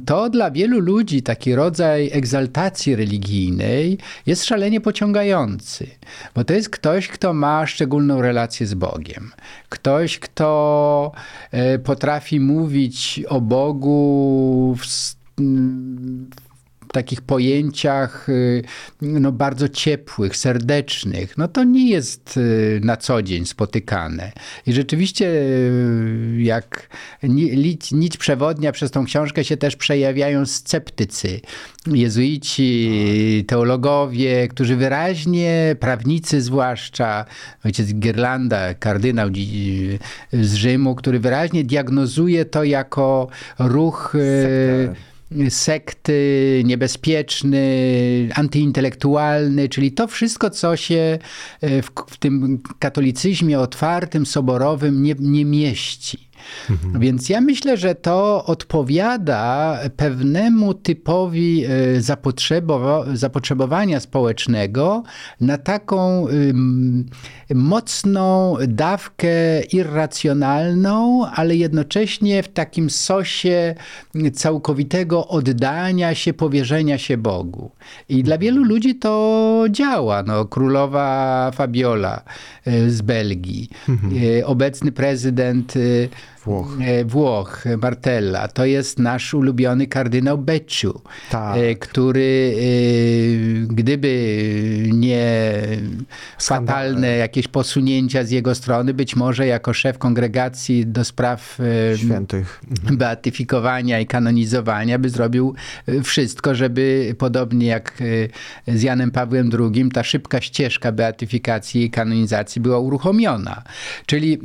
to 0.06 0.30
dla 0.30 0.50
wielu 0.50 0.80
ludzi 0.80 1.22
taki 1.22 1.54
rodzaj 1.54 2.10
egzaltacji 2.12 2.96
religijnej 2.96 3.98
jest 4.26 4.44
szalenie 4.44 4.80
pociągający. 4.80 5.86
Bo 6.34 6.44
to 6.44 6.54
jest 6.54 6.70
ktoś, 6.70 7.08
kto 7.08 7.34
ma 7.34 7.66
szczególną 7.66 8.22
relację 8.22 8.66
z 8.66 8.74
Bogiem. 8.74 9.30
Ktoś, 9.68 10.18
kto 10.18 11.12
e, 11.50 11.67
potrafi 11.84 12.40
mówić 12.40 13.20
o 13.28 13.40
Bogu 13.40 14.76
w, 14.78 14.86
w 16.34 16.47
takich 16.92 17.20
pojęciach 17.20 18.28
y, 18.28 18.62
no, 19.02 19.32
bardzo 19.32 19.68
ciepłych, 19.68 20.36
serdecznych, 20.36 21.38
no 21.38 21.48
to 21.48 21.64
nie 21.64 21.90
jest 21.90 22.36
y, 22.36 22.80
na 22.84 22.96
co 22.96 23.22
dzień 23.22 23.46
spotykane. 23.46 24.32
I 24.66 24.72
rzeczywiście 24.72 25.26
y, 25.26 26.36
jak 26.38 26.88
nic, 27.22 27.92
nic 27.92 28.16
przewodnia 28.16 28.72
przez 28.72 28.90
tą 28.90 29.04
książkę 29.04 29.44
się 29.44 29.56
też 29.56 29.76
przejawiają 29.76 30.46
sceptycy, 30.46 31.40
jezuici, 31.86 33.44
teologowie, 33.48 34.48
którzy 34.48 34.76
wyraźnie, 34.76 35.76
prawnicy 35.80 36.42
zwłaszcza, 36.42 37.24
ojciec 37.64 37.94
Girlanda, 37.94 38.74
kardynał 38.74 39.28
z 40.32 40.54
Rzymu, 40.54 40.94
który 40.94 41.20
wyraźnie 41.20 41.64
diagnozuje 41.64 42.44
to 42.44 42.64
jako 42.64 43.28
ruch 43.58 44.14
sekty, 45.48 46.62
niebezpieczny, 46.64 48.28
antyintelektualny, 48.34 49.68
czyli 49.68 49.92
to 49.92 50.06
wszystko, 50.06 50.50
co 50.50 50.76
się 50.76 51.18
w, 51.62 51.88
w 52.10 52.16
tym 52.16 52.62
katolicyzmie 52.78 53.60
otwartym, 53.60 54.26
soborowym 54.26 55.02
nie, 55.02 55.14
nie 55.18 55.44
mieści. 55.44 56.27
Mhm. 56.70 57.00
Więc 57.00 57.28
ja 57.28 57.40
myślę, 57.40 57.76
że 57.76 57.94
to 57.94 58.44
odpowiada 58.44 59.78
pewnemu 59.96 60.74
typowi 60.74 61.64
e, 61.64 61.68
zapotrzebowania 63.14 64.00
społecznego 64.00 65.02
na 65.40 65.58
taką 65.58 66.26
mocną 67.54 68.56
dawkę 68.68 69.62
irracjonalną, 69.62 71.26
ale 71.34 71.56
jednocześnie 71.56 72.42
w 72.42 72.48
takim 72.48 72.90
sosie 72.90 73.74
całkowitego 74.34 75.28
oddania 75.28 76.14
się, 76.14 76.32
powierzenia 76.32 76.98
się 76.98 77.16
Bogu. 77.16 77.70
I 78.08 78.22
dla 78.22 78.38
wielu 78.38 78.64
ludzi 78.64 78.94
to 78.94 79.64
działa. 79.70 80.22
No, 80.22 80.44
królowa 80.44 81.50
Fabiola 81.54 82.22
e, 82.64 82.90
z 82.90 83.02
Belgii, 83.02 83.68
mhm. 83.88 84.12
E, 84.38 84.46
obecny 84.46 84.92
prezydent 84.92 85.74
Włoch. 86.48 86.76
E, 86.80 87.04
Włoch, 87.04 87.64
Martella. 87.82 88.48
To 88.48 88.64
jest 88.64 88.98
nasz 88.98 89.34
ulubiony 89.34 89.86
kardynał 89.86 90.38
Becciu, 90.38 91.00
tak. 91.30 91.56
E, 91.56 91.74
który 91.74 92.54
e, 92.56 93.66
gdyby 93.66 94.08
nie 94.92 95.52
fatalne 96.40 97.08
jakieś 97.08 97.48
posunięcia 97.48 98.24
z 98.24 98.30
jego 98.30 98.54
strony, 98.54 98.94
być 98.94 99.16
może 99.16 99.46
jako 99.46 99.74
szef 99.74 99.98
kongregacji 99.98 100.86
do 100.86 101.04
spraw 101.04 101.58
świętych 101.96 102.60
beatyfikowania 102.92 104.00
i 104.00 104.06
kanonizowania 104.06 104.98
by 104.98 105.10
zrobił 105.10 105.54
wszystko, 106.04 106.54
żeby 106.54 107.14
podobnie 107.18 107.66
jak 107.66 108.02
z 108.66 108.82
Janem 108.82 109.10
Pawłem 109.10 109.50
II, 109.58 109.88
ta 109.92 110.04
szybka 110.04 110.40
ścieżka 110.40 110.92
beatyfikacji 110.92 111.84
i 111.84 111.90
kanonizacji 111.90 112.62
była 112.62 112.78
uruchomiona. 112.78 113.62
Czyli 114.06 114.38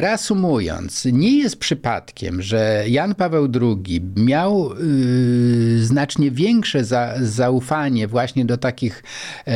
reasumując, 0.00 1.04
nie 1.12 1.33
jest 1.38 1.56
przypadkiem, 1.56 2.42
że 2.42 2.84
Jan 2.88 3.14
Paweł 3.14 3.48
II 3.60 4.00
miał 4.16 4.72
y, 4.72 5.84
znacznie 5.84 6.30
większe 6.30 6.84
za, 6.84 7.14
zaufanie 7.20 8.08
właśnie 8.08 8.44
do 8.44 8.56
takich 8.56 9.02
e, 9.46 9.50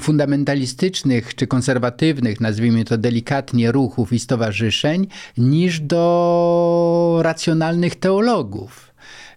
fundamentalistycznych 0.00 1.34
czy 1.34 1.46
konserwatywnych, 1.46 2.40
nazwijmy 2.40 2.84
to 2.84 2.98
delikatnie, 2.98 3.72
ruchów 3.72 4.12
i 4.12 4.18
stowarzyszeń, 4.18 5.06
niż 5.38 5.80
do 5.80 7.20
racjonalnych 7.22 7.96
teologów 7.96 8.94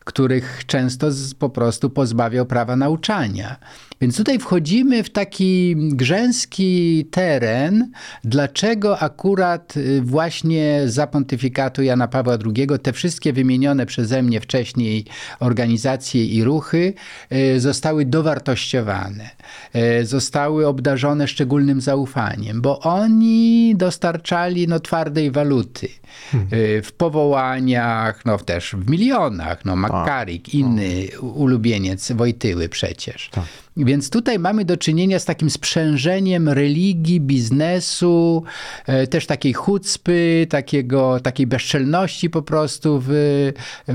których 0.08 0.64
często 0.66 1.08
po 1.40 1.50
prostu 1.50 1.90
pozbawiał 1.90 2.46
prawa 2.46 2.76
nauczania. 2.76 3.56
Więc 4.02 4.18
tutaj 4.18 4.40
wchodzimy 4.40 5.04
w 5.04 5.10
taki 5.10 5.76
grzęski 5.78 7.06
teren, 7.12 7.92
dlaczego 8.24 9.00
akurat 9.00 9.78
y, 9.78 10.02
właśnie 10.02 10.82
za 10.86 11.08
pontyfikatu 11.08 11.84
Jana 11.84 12.08
Pawła 12.08 12.38
II 12.56 12.68
te 12.84 12.94
wszystkie 12.94 13.34
wymienione 13.34 13.86
przeze 13.86 14.24
mnie 14.24 14.42
wcześniej 14.42 15.06
organizacje 15.40 16.26
i 16.26 16.44
ruchy 16.44 16.94
y, 17.32 17.60
zostały 17.60 18.06
dowartościowane, 18.06 19.30
y, 19.76 20.06
zostały 20.06 20.68
obdarzone 20.68 21.28
szczególnym 21.28 21.82
zaufaniem, 21.82 22.62
bo 22.62 22.80
oni 22.80 23.76
dostarczali 23.76 24.68
no, 24.68 24.80
twardej 24.80 25.32
waluty 25.32 25.90
hmm. 26.32 26.50
w 26.84 26.92
powołaniach, 26.98 28.26
no 28.26 28.38
też 28.38 28.76
w 28.76 28.90
milionach, 28.90 29.66
no 29.66 29.76
Makarik, 29.76 30.54
inny 30.54 31.08
ulubieniec 31.22 32.12
Wojtyły 32.12 32.70
przecież. 32.70 33.30
Tak. 33.30 33.67
Więc 33.86 34.10
tutaj 34.10 34.40
mamy 34.40 34.66
do 34.66 34.78
czynienia 34.78 35.20
z 35.20 35.26
takim 35.26 35.50
sprzężeniem 35.50 36.50
religii, 36.50 37.22
biznesu, 37.22 38.44
e, 38.86 39.08
też 39.08 39.26
takiej 39.26 39.54
chucpy, 39.54 40.48
takiego, 40.50 41.20
takiej 41.20 41.48
bezczelności 41.48 42.30
po 42.30 42.42
prostu 42.42 43.04
w 43.08 43.14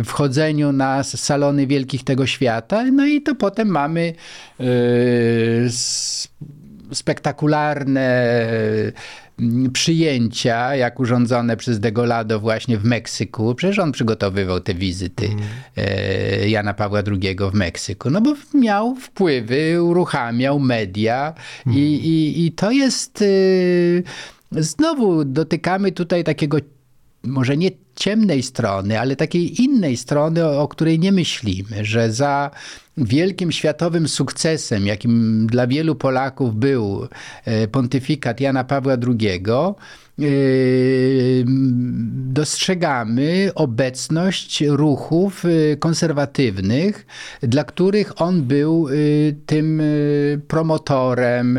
wchodzeniu 0.05 0.73
na 0.73 1.03
salony 1.03 1.67
wielkich 1.67 2.05
tego 2.05 2.27
świata. 2.27 2.85
No 2.93 3.07
i 3.07 3.23
to 3.23 3.35
potem 3.35 3.69
mamy 3.69 4.15
yy, 4.59 4.67
spektakularne 6.93 8.37
przyjęcia, 9.73 10.77
jak 10.77 11.01
urządzone 11.01 11.57
przez 11.57 11.81
Degolado 11.81 12.41
właśnie 12.41 12.79
w 12.79 12.85
Meksyku. 12.85 13.55
Przecież 13.55 13.79
on 13.79 13.93
przygotowywał 13.93 14.61
te 14.61 14.75
wizyty 14.75 15.27
mm. 15.27 16.49
Jana 16.49 16.75
Pawła 16.75 17.03
II 17.07 17.37
w 17.53 17.55
Meksyku. 17.55 18.11
No 18.11 18.21
bo 18.21 18.35
miał 18.55 18.95
wpływy, 18.95 19.83
uruchamiał 19.83 20.61
media 20.61 21.35
mm. 21.67 21.79
i, 21.79 21.81
i, 21.81 22.47
i 22.47 22.53
to 22.53 22.71
jest... 22.71 23.23
Y, 23.23 24.03
znowu 24.53 25.25
dotykamy 25.25 25.93
tutaj 25.93 26.25
takiego 26.25 26.59
może 27.25 27.57
nie 27.57 27.71
ciemnej 27.95 28.43
strony, 28.43 29.01
ale 29.01 29.17
takiej 29.17 29.63
innej 29.63 29.97
strony, 29.97 30.45
o, 30.45 30.63
o, 30.63 30.69
której 30.69 30.99
nie 30.99 31.13
myślimy, 31.13 31.85
że 31.85 32.13
za 32.13 32.51
wielkim 32.97 33.53
światowym 33.53 34.09
sukcesem, 34.09 34.87
jakim 34.87 35.47
dla 35.47 35.67
wielu 35.67 35.95
Polaków 35.95 36.55
był 36.55 37.09
e, 37.45 37.69
pontyfikat 37.69 38.41
Jana 38.41 38.65
Pawła 38.65 38.93
II, 38.93 39.43
dostrzegamy 42.13 43.51
obecność 43.55 44.65
ruchów 44.67 45.45
yy, 45.45 45.77
konserwatywnych, 45.77 47.07
dla 47.43 47.65
których 47.65 48.23
on 48.23 48.43
był 48.43 48.89
yy, 48.89 49.37
tym 49.47 49.83
promotorem, 50.49 51.59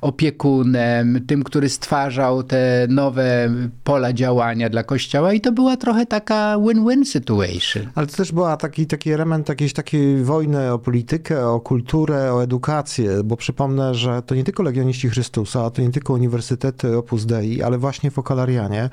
opiekunem, 0.00 1.26
tym, 1.26 1.42
który 1.42 1.68
stwarzał 1.68 2.42
te 2.42 2.86
nowe 2.90 3.50
pola 3.84 4.12
działania 4.12 4.68
dla 4.68 4.82
Kościoła 4.82 5.32
i 5.32 5.40
to 5.40 5.52
była 5.52 5.76
trochę 5.76 6.06
taka 6.06 6.56
win-win 6.58 7.04
situation. 7.04 7.82
Ale 7.94 8.06
to 8.06 8.16
też 8.16 8.32
była 8.32 8.56
taki, 8.56 8.86
taki 8.86 9.12
element 9.12 9.48
jakiejś 9.48 9.72
takiej 9.72 10.24
wojny 10.24 10.72
o 10.72 10.78
politykę, 10.78 11.48
o 11.48 11.60
kulturę, 11.60 12.34
o 12.34 12.42
edukację, 12.42 13.10
bo 13.24 13.36
przypomnę, 13.36 13.94
że 13.94 14.22
to 14.22 14.34
nie 14.34 14.44
tylko 14.44 14.62
Legioniści 14.62 15.08
Chrystusa, 15.08 15.70
to 15.70 15.82
nie 15.82 15.90
tylko 15.90 16.12
Uniwersytety 16.12 16.96
Opus 16.96 17.26
Dei, 17.26 17.62
ale 17.62 17.79
właśnie 17.80 18.10
Fokolarianie 18.10 18.90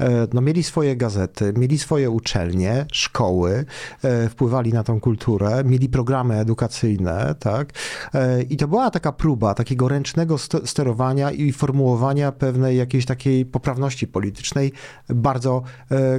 e, 0.00 0.26
no, 0.32 0.40
mieli 0.40 0.62
swoje 0.62 0.96
gazety, 0.96 1.52
mieli 1.56 1.78
swoje 1.78 2.10
uczelnie, 2.10 2.86
szkoły, 2.92 3.64
e, 4.02 4.28
wpływali 4.28 4.72
na 4.72 4.84
tą 4.84 5.00
kulturę, 5.00 5.64
mieli 5.64 5.88
programy 5.88 6.34
edukacyjne, 6.34 7.34
tak? 7.38 7.72
E, 8.14 8.42
I 8.42 8.56
to 8.56 8.68
była 8.68 8.90
taka 8.90 9.12
próba 9.12 9.54
takiego 9.54 9.88
ręcznego 9.88 10.36
sterowania 10.64 11.30
i 11.30 11.52
formułowania 11.52 12.32
pewnej 12.32 12.76
jakiejś 12.76 13.06
takiej 13.06 13.46
poprawności 13.46 14.06
politycznej, 14.06 14.72
bardzo 15.08 15.62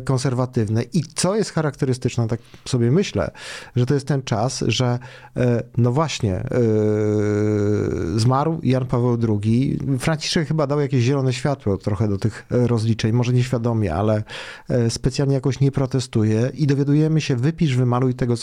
konserwatywnej. 0.06 0.90
I 0.94 1.04
co 1.04 1.36
jest 1.36 1.52
charakterystyczne, 1.52 2.28
tak 2.28 2.40
sobie 2.66 2.92
myślę, 2.92 3.32
że 3.76 3.86
to 3.86 3.94
jest 3.94 4.08
ten 4.08 4.24
czas, 4.24 4.64
że 4.68 5.00
no 5.78 5.92
właśnie 5.92 6.44
zmarł 8.16 8.60
Jan 8.64 8.86
Paweł 8.86 9.18
II. 9.30 9.80
Franciszek 10.00 10.48
chyba 10.48 10.68
dał 10.68 10.80
jakieś 10.80 11.04
zielone 11.04 11.34
światło 11.34 11.78
trochę 11.78 12.08
do 12.10 12.18
tych 12.18 12.46
rozliczeń, 12.50 13.12
może 13.12 13.34
nieświadomie, 13.34 13.96
ale 13.96 14.24
e, 14.70 14.90
specjalnie 14.90 15.34
jakoś 15.36 15.60
nie 15.60 15.72
protestuje 15.72 16.52
i 16.54 16.68
dowiadujemy 16.68 17.22
się, 17.22 17.36
wypisz, 17.36 17.76
wymaluj 17.76 18.14
tego 18.14 18.36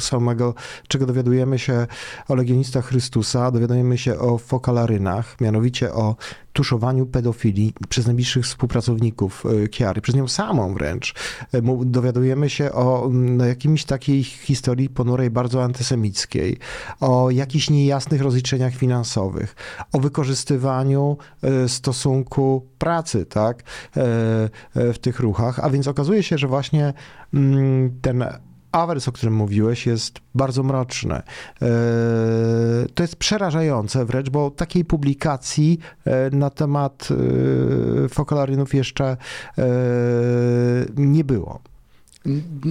samego, 0.00 0.54
czego 0.88 1.06
dowiadujemy 1.06 1.58
się 1.58 1.86
o 2.28 2.34
legionistach 2.34 2.84
Chrystusa, 2.84 3.50
dowiadujemy 3.50 3.98
się 3.98 4.18
o 4.18 4.38
fokalarynach, 4.38 5.40
mianowicie 5.40 5.92
o 5.92 6.16
tuszowaniu 6.54 7.06
pedofilii 7.06 7.74
przez 7.88 8.06
najbliższych 8.06 8.44
współpracowników 8.44 9.44
e, 9.64 9.68
Kiary, 9.68 10.00
przez 10.00 10.14
nią 10.14 10.28
samą 10.28 10.74
wręcz. 10.74 11.14
E, 11.52 11.62
dowiadujemy 11.84 12.50
się 12.50 12.72
o 12.72 13.08
no, 13.12 13.44
jakimś 13.44 13.84
takiej 13.84 14.24
historii 14.24 14.88
ponurej, 14.88 15.30
bardzo 15.30 15.64
antysemickiej, 15.64 16.58
o 17.00 17.30
jakichś 17.30 17.70
niejasnych 17.70 18.20
rozliczeniach 18.20 18.74
finansowych, 18.74 19.56
o 19.92 20.00
wykorzystywaniu 20.00 21.16
stosunku 21.66 22.66
pracy, 22.78 23.26
tak, 23.26 23.62
w 24.74 24.96
tych 25.00 25.20
ruchach, 25.20 25.58
a 25.58 25.70
więc 25.70 25.88
okazuje 25.88 26.22
się, 26.22 26.38
że 26.38 26.48
właśnie 26.48 26.92
mm, 27.34 28.00
ten 28.00 28.24
awers, 28.74 29.08
o 29.08 29.12
którym 29.12 29.34
mówiłeś, 29.34 29.86
jest 29.86 30.20
bardzo 30.34 30.62
mroczny. 30.62 31.14
E, 31.14 31.22
to 32.94 33.02
jest 33.02 33.16
przerażające 33.16 34.04
wręcz, 34.04 34.30
bo 34.30 34.50
takiej 34.50 34.84
publikacji 34.84 35.78
e, 36.04 36.30
na 36.30 36.50
temat 36.50 37.08
e, 38.04 38.08
fokalarynów 38.08 38.74
jeszcze 38.74 39.16
nie 40.96 41.24
było. 41.24 41.60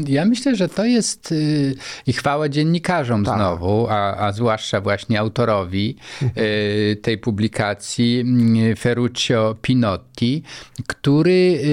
Ja 0.08 0.26
myślę, 0.26 0.56
że 0.56 0.70
to 0.70 0.86
jest 0.86 1.32
y, 1.32 1.76
i 2.08 2.14
chwała 2.14 2.50
dziennikarzom 2.50 3.26
tak. 3.26 3.36
znowu, 3.36 3.88
a, 3.90 4.18
a 4.18 4.32
zwłaszcza 4.32 4.82
właśnie 4.82 5.20
autorowi 5.20 5.96
y, 6.22 6.96
tej 7.02 7.18
publikacji, 7.18 8.26
y, 8.72 8.76
Ferruccio 8.76 9.56
Pinotti, 9.62 10.44
który 10.88 11.64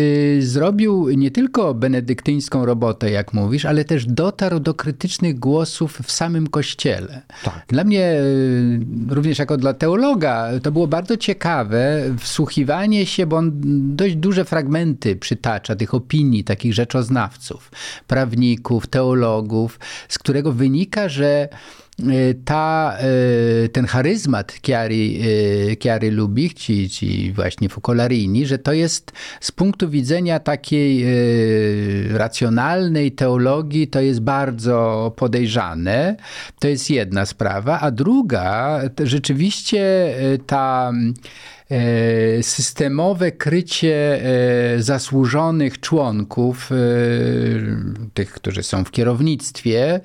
zrobił 0.41 1.09
nie 1.09 1.31
tylko 1.31 1.75
benedyktyńską 1.75 2.67
robotę, 2.67 3.11
jak 3.11 3.33
mówisz, 3.33 3.65
ale 3.65 3.85
też 3.85 4.07
dotarł 4.07 4.61
do 4.61 4.75
krytycznych 4.75 5.39
głosów 5.39 5.99
w 6.03 6.13
samym 6.13 6.47
kościele. 6.47 7.23
Tak. 7.45 7.65
Dla 7.69 7.85
mnie, 7.85 8.15
również 9.09 9.39
jako 9.39 9.57
dla 9.57 9.75
teologa, 9.75 10.49
to 10.63 10.73
było 10.73 10.87
bardzo 10.87 11.17
ciekawe 11.17 12.03
wsłuchiwanie 12.19 13.07
się, 13.07 13.27
bo 13.27 13.37
on 13.37 13.51
dość 13.97 14.17
duże 14.17 14.45
fragmenty 14.45 15.17
przytacza 15.17 15.77
tych 15.77 15.95
opinii 15.95 16.45
takich 16.45 16.75
rzeczoznawców 16.75 17.70
prawników, 18.07 18.87
teologów, 18.87 19.79
z 20.09 20.19
którego 20.19 20.53
wynika, 20.53 21.09
że 21.09 21.49
e, 21.99 22.35
ta, 22.45 22.97
e, 22.99 23.69
ten 23.69 23.87
charyzmat 23.87 24.53
Chiari, 24.67 25.21
e, 25.85 26.11
Lubich, 26.11 26.55
ci, 26.55 26.91
ci 26.91 27.33
właśnie 27.33 27.69
Focolarini, 27.69 28.47
że 28.47 28.59
to 28.59 28.73
jest 28.73 29.13
z 29.41 29.53
punktu 29.53 29.89
widzenia 29.89 30.41
takiej 30.41 31.05
racjonalnej 32.11 33.13
teologii, 33.13 33.89
to 33.89 34.01
jest 34.01 34.21
bardzo 34.21 35.13
podejrzane. 35.17 36.17
To 36.59 36.69
jest 36.69 36.91
jedna 36.91 37.27
sprawa. 37.27 37.81
A 37.81 37.91
druga, 37.91 38.81
rzeczywiście 39.05 40.15
ta 40.47 40.93
systemowe 42.43 43.33
krycie 43.33 44.21
e, 44.23 44.83
zasłużonych 44.83 45.81
członków, 45.81 46.71
e, 46.73 46.77
tych, 48.15 48.33
którzy 48.33 48.63
są 48.63 48.85
w 48.85 48.91
kierownictwie, 48.91 50.01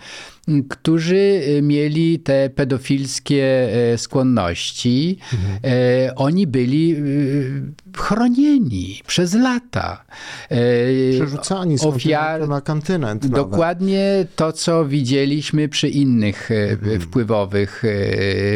którzy 0.69 1.41
mieli 1.61 2.19
te 2.19 2.49
pedofilskie 2.49 3.69
skłonności. 3.97 5.17
Mhm. 5.33 5.59
Oni 6.15 6.47
byli 6.47 6.95
chronieni 7.97 9.01
przez 9.07 9.33
lata. 9.33 10.05
Przerzucani 11.11 11.77
z 11.77 11.85
Ofiar... 11.85 12.49
na 12.49 12.61
kontynent. 12.61 13.27
Dokładnie 13.27 14.27
to, 14.35 14.51
co 14.51 14.85
widzieliśmy 14.85 15.69
przy 15.69 15.89
innych 15.89 16.51
mhm. 16.51 17.01
wpływowych 17.01 17.83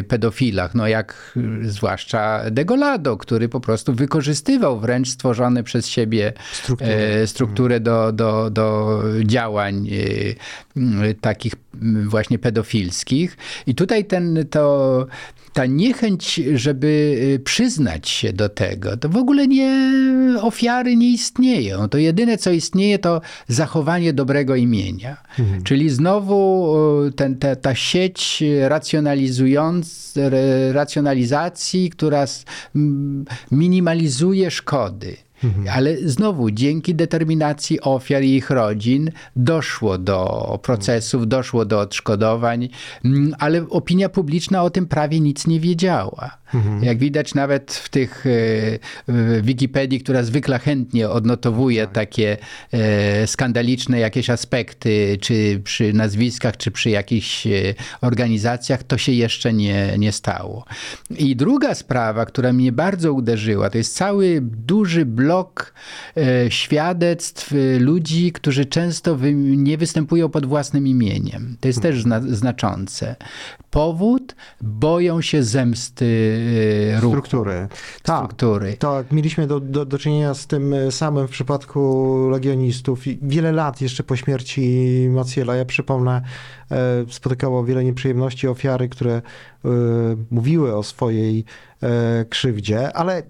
pedofilach, 0.08 0.76
no 0.76 0.88
jak 0.88 1.38
zwłaszcza 1.62 2.42
Degolado 2.52 3.18
który 3.18 3.50
po 3.50 3.60
prostu 3.60 3.94
wykorzystywał 3.94 4.80
wręcz 4.80 5.10
stworzone 5.10 5.64
przez 5.64 5.88
siebie 5.88 6.34
strukturę, 6.52 7.22
e, 7.22 7.28
strukturę 7.28 7.80
do, 7.80 8.12
do, 8.12 8.50
do 8.50 9.02
działań 9.26 9.88
e, 9.88 9.92
takich 11.22 11.54
właśnie 12.06 12.40
pedofilskich. 12.40 13.38
I 13.68 13.76
tutaj 13.76 14.06
ten, 14.06 14.46
to, 14.50 15.08
ta 15.54 15.66
niechęć, 15.66 16.42
żeby 16.54 17.20
e, 17.36 17.40
przyznać 17.40 18.10
się 18.10 18.34
do 18.34 18.50
tego, 18.50 18.98
to 18.98 19.10
w 19.10 19.18
ogóle 19.18 19.48
nie, 19.48 19.94
ofiary 20.42 20.96
nie 20.96 21.10
istnieją. 21.10 21.90
To 21.90 21.98
jedyne, 21.98 22.38
co 22.38 22.52
istnieje, 22.52 23.00
to 23.00 23.22
zachowanie 23.48 24.14
dobrego 24.14 24.56
imienia. 24.56 25.18
Mhm. 25.40 25.64
Czyli 25.64 25.90
znowu 25.90 26.76
ten, 27.16 27.38
ta, 27.38 27.56
ta 27.56 27.76
sieć 27.76 28.44
racjonalizując, 28.68 30.14
racjonalizacji, 30.72 31.90
która 31.90 32.26
minimalizuje 33.52 34.52
szkody. 34.52 35.18
Mhm. 35.44 35.68
Ale 35.76 35.98
znowu, 35.98 36.52
dzięki 36.52 36.96
determinacji 36.96 37.82
ofiar 37.82 38.24
i 38.24 38.36
ich 38.36 38.50
rodzin 38.50 39.12
doszło 39.36 39.98
do 39.98 40.60
procesów, 40.64 41.28
doszło 41.28 41.66
do 41.66 41.80
odszkodowań, 41.80 42.70
mm, 43.06 43.36
ale 43.40 43.70
opinia 43.70 44.10
publiczna 44.10 44.64
o 44.64 44.70
tym 44.70 44.88
prawie 44.88 45.20
nic 45.20 45.48
nie 45.48 45.60
wiedziała. 45.60 46.39
Mhm. 46.54 46.84
Jak 46.84 46.98
widać 46.98 47.36
nawet 47.36 47.74
w 47.74 47.90
tych 47.90 48.26
w 49.08 49.42
Wikipedii, 49.44 50.00
która 50.00 50.24
zwykle 50.24 50.60
chętnie 50.60 51.10
odnotowuje 51.10 51.86
tak. 51.86 51.94
takie 51.94 52.38
e, 52.72 53.28
skandaliczne 53.28 54.00
jakieś 54.00 54.30
aspekty, 54.30 55.18
czy 55.22 55.62
przy 55.64 55.94
nazwiskach, 55.94 56.58
czy 56.58 56.72
przy 56.72 56.90
jakichś 56.90 57.48
e, 57.48 57.52
organizacjach, 58.02 58.84
to 58.84 58.98
się 58.98 59.12
jeszcze 59.12 59.54
nie, 59.54 59.94
nie 59.98 60.12
stało. 60.12 60.66
I 61.18 61.36
druga 61.36 61.76
sprawa, 61.76 62.26
która 62.26 62.54
mnie 62.54 62.72
bardzo 62.72 63.14
uderzyła, 63.14 63.70
to 63.70 63.78
jest 63.78 63.96
cały 63.96 64.42
duży 64.42 65.06
blok 65.06 65.74
e, 66.18 66.52
świadectw 66.52 67.54
ludzi, 67.80 68.32
którzy 68.32 68.66
często 68.66 69.18
nie 69.36 69.78
występują 69.78 70.30
pod 70.30 70.46
własnym 70.46 70.88
imieniem. 70.88 71.58
To 71.60 71.68
jest 71.68 71.82
też 71.82 72.02
zna 72.02 72.22
znaczące. 72.22 73.16
Powód? 73.72 74.36
Boją 74.62 75.22
się 75.22 75.44
zemsty 75.44 76.39
Y, 76.40 77.02
ruchu. 77.02 77.16
Struktury. 77.16 77.68
Tak, 78.04 78.18
struktury. 78.18 78.74
Tak, 78.80 79.12
mieliśmy 79.12 79.48
do, 79.48 79.60
do, 79.60 79.86
do 79.86 79.98
czynienia 79.98 80.34
z 80.34 80.48
tym 80.48 80.76
samym 80.92 81.28
w 81.28 81.32
przypadku 81.32 82.30
legionistów. 82.32 83.00
Wiele 83.22 83.52
lat 83.52 83.82
jeszcze 83.82 84.04
po 84.04 84.16
śmierci 84.16 85.08
Maciela, 85.12 85.56
ja 85.56 85.66
przypomnę, 85.66 86.22
e, 86.72 87.06
spotykało 87.10 87.64
wiele 87.64 87.84
nieprzyjemności 87.84 88.48
ofiary, 88.48 88.90
które 88.90 89.14
e, 89.14 89.22
mówiły 90.32 90.76
o 90.76 90.84
swojej 90.84 91.46
e, 91.84 92.26
krzywdzie, 92.26 92.94
ale 92.94 93.24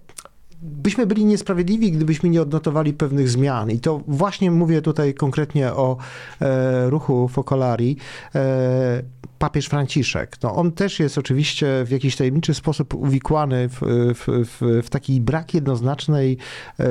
byśmy 0.61 1.07
byli 1.07 1.25
niesprawiedliwi, 1.25 1.91
gdybyśmy 1.91 2.29
nie 2.29 2.41
odnotowali 2.41 2.93
pewnych 2.93 3.29
zmian. 3.29 3.71
I 3.71 3.79
to 3.79 4.01
właśnie 4.07 4.51
mówię 4.51 4.81
tutaj 4.81 5.13
konkretnie 5.13 5.73
o 5.73 5.97
e, 6.41 6.89
ruchu 6.89 7.27
Focolari. 7.27 7.97
E, 8.35 9.03
papież 9.39 9.65
Franciszek. 9.65 10.37
No, 10.43 10.55
on 10.55 10.71
też 10.71 10.99
jest 10.99 11.17
oczywiście 11.17 11.83
w 11.85 11.91
jakiś 11.91 12.15
tajemniczy 12.15 12.53
sposób 12.53 12.93
uwikłany 12.93 13.69
w, 13.69 13.79
w, 14.15 14.47
w, 14.47 14.85
w 14.85 14.89
taki 14.89 15.21
brak 15.21 15.53
jednoznacznej, 15.53 16.37
e, 16.79 16.85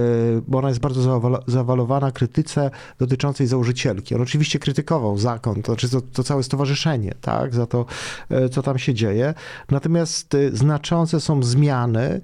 bo 0.47 0.59
ona 0.59 0.69
jest 0.69 0.81
bardzo 0.81 1.21
zawalowana 1.47 2.11
krytyce 2.11 2.71
dotyczącej 2.99 3.47
założycielki. 3.47 4.15
On 4.15 4.23
oczywiście 4.23 4.59
krytykował 4.59 5.19
zakon, 5.19 5.63
to 5.63 5.73
znaczy 5.73 5.89
to, 5.89 6.01
to 6.01 6.23
całe 6.23 6.43
stowarzyszenie, 6.43 7.15
tak, 7.21 7.55
za 7.55 7.67
to, 7.67 7.87
e, 8.31 8.49
co 8.49 8.63
tam 8.63 8.79
się 8.79 8.95
dzieje. 8.95 9.35
Natomiast 9.71 10.35
e, 10.35 10.57
znaczące 10.57 11.21
są 11.21 11.43
zmiany, 11.43 12.21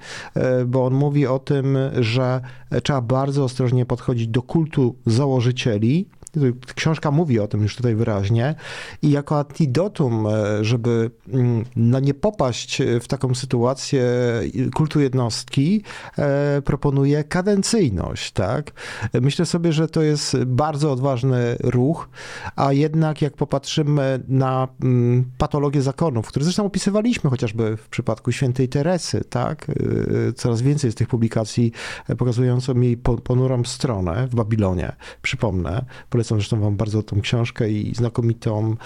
bo 0.66 0.86
on 0.86 0.94
mówi 0.94 1.26
o 1.26 1.33
tym, 1.38 1.78
że 2.00 2.40
trzeba 2.82 3.00
bardzo 3.00 3.44
ostrożnie 3.44 3.86
podchodzić 3.86 4.28
do 4.28 4.42
kultu 4.42 4.96
założycieli, 5.06 6.08
Książka 6.74 7.10
mówi 7.10 7.40
o 7.40 7.48
tym 7.48 7.62
już 7.62 7.76
tutaj 7.76 7.94
wyraźnie 7.94 8.54
i 9.02 9.10
jako 9.10 9.38
antidotum, 9.38 10.26
e, 10.26 10.64
żeby 10.64 11.10
no, 11.76 12.00
nie 12.00 12.14
popaść 12.14 12.82
w 13.00 13.08
taką 13.08 13.34
sytuację 13.34 14.04
kultu 14.74 15.00
jednostki, 15.00 15.82
e, 16.18 16.62
proponuje 16.62 17.24
kadencyjność, 17.24 18.32
tak? 18.32 18.72
Myślę 19.20 19.46
sobie, 19.46 19.72
że 19.72 19.88
to 19.88 20.02
jest 20.02 20.44
bardzo 20.44 20.92
odważny 20.92 21.56
ruch, 21.60 22.08
a 22.56 22.72
jednak 22.72 23.22
jak 23.22 23.36
popatrzymy 23.36 24.20
na 24.28 24.68
mm, 24.82 25.24
patologię 25.38 25.82
zakonów, 25.82 26.26
które 26.26 26.44
zresztą 26.44 26.66
opisywaliśmy 26.66 27.30
chociażby 27.30 27.76
w 27.76 27.88
przypadku 27.88 28.32
świętej 28.32 28.68
Teresy, 28.68 29.24
tak? 29.28 29.66
E, 29.70 30.32
coraz 30.32 30.62
więcej 30.62 30.88
jest 30.88 30.98
tych 30.98 31.08
publikacji 31.08 31.72
pokazujących 32.18 32.76
jej 32.82 32.96
ponurą 33.24 33.64
stronę 33.64 34.28
w 34.30 34.34
Babilonie, 34.34 34.92
przypomnę, 35.22 35.84
Polecam 36.24 36.38
zresztą 36.38 36.60
wam 36.60 36.76
bardzo 36.76 37.02
tą 37.02 37.20
książkę 37.20 37.70
i 37.70 37.94
znakomitą 37.94 38.76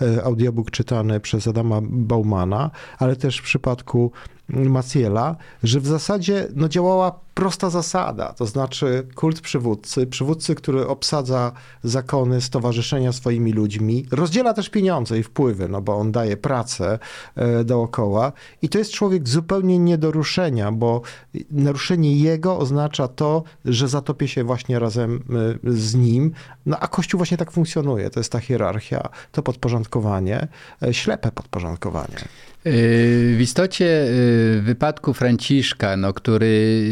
e, 0.00 0.24
audiobook 0.24 0.70
czytany 0.70 1.20
przez 1.20 1.48
Adama 1.48 1.80
Baumana, 1.82 2.70
ale 2.98 3.16
też 3.16 3.38
w 3.38 3.42
przypadku 3.42 4.12
Maciela, 4.48 5.36
że 5.62 5.80
w 5.80 5.86
zasadzie 5.86 6.48
no, 6.54 6.68
działała 6.68 7.20
prosta 7.34 7.70
zasada, 7.70 8.32
to 8.32 8.46
znaczy 8.46 9.06
kult 9.14 9.40
przywódcy, 9.40 10.06
przywódcy, 10.06 10.54
który 10.54 10.86
obsadza 10.86 11.52
zakony 11.82 12.40
stowarzyszenia 12.40 13.12
swoimi 13.12 13.52
ludźmi, 13.52 14.06
rozdziela 14.10 14.54
też 14.54 14.68
pieniądze 14.68 15.18
i 15.18 15.22
wpływy, 15.22 15.68
no 15.68 15.80
bo 15.80 15.96
on 15.96 16.12
daje 16.12 16.36
pracę 16.36 16.98
e, 17.36 17.64
dookoła 17.64 18.32
i 18.62 18.68
to 18.68 18.78
jest 18.78 18.92
człowiek 18.92 19.28
zupełnie 19.28 19.78
nie 19.78 19.98
do 19.98 20.10
ruszenia, 20.10 20.72
bo 20.72 21.02
naruszenie 21.50 22.16
jego 22.16 22.58
oznacza 22.58 23.08
to, 23.08 23.42
że 23.64 23.88
zatopię 23.88 24.28
się 24.28 24.44
właśnie 24.44 24.78
razem 24.78 25.22
e, 25.64 25.72
z 25.72 25.94
nim, 25.94 26.32
no 26.66 26.80
a 26.84 26.88
Kościół 26.88 27.18
właśnie 27.18 27.36
tak 27.36 27.50
funkcjonuje, 27.50 28.10
to 28.10 28.20
jest 28.20 28.32
ta 28.32 28.40
hierarchia, 28.40 29.08
to 29.32 29.42
podporządkowanie, 29.42 30.48
e, 30.82 30.94
ślepe 30.94 31.32
podporządkowanie. 31.32 32.16
W 32.64 33.38
istocie 33.40 33.86
w 34.06 34.62
wypadku 34.64 35.14
Franciszka, 35.14 35.96
no, 35.96 36.12
który 36.12 36.84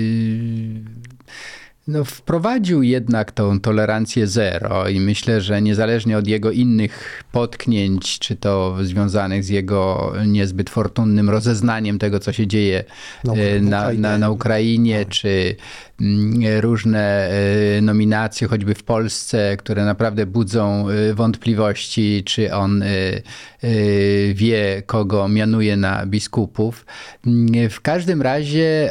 no, 1.88 2.04
wprowadził 2.04 2.82
jednak 2.82 3.32
tą 3.32 3.60
tolerancję 3.60 4.26
zero 4.26 4.88
i 4.88 5.00
myślę, 5.00 5.40
że 5.40 5.62
niezależnie 5.62 6.18
od 6.18 6.26
jego 6.26 6.50
innych 6.50 7.24
potknięć, 7.32 8.18
czy 8.18 8.36
to 8.36 8.76
związanych 8.82 9.44
z 9.44 9.48
jego 9.48 10.12
niezbyt 10.26 10.70
fortunnym 10.70 11.30
rozeznaniem 11.30 11.98
tego, 11.98 12.18
co 12.18 12.32
się 12.32 12.46
dzieje 12.46 12.84
na, 13.24 13.32
e, 13.34 13.60
na, 13.96 14.18
na, 14.18 14.30
Ukrainie, 14.30 15.04
czy 15.04 15.28
mm, 15.28 15.56
różne 16.60 17.30
nominacje, 17.82 18.48
choćby 18.48 18.74
w 18.74 18.82
Polsce, 18.82 19.56
które 19.56 19.84
naprawdę 19.84 20.26
budzą 20.26 20.86
wątpliwości, 21.14 22.22
czy 22.26 22.54
on 22.54 22.84
wie, 24.34 24.82
kogo 24.86 25.28
mianuje 25.28 25.76
na 25.76 26.06
biskupów. 26.06 26.86
Mm, 27.26 27.70
w 27.70 27.80
każdym 27.80 28.22
razie 28.22 28.90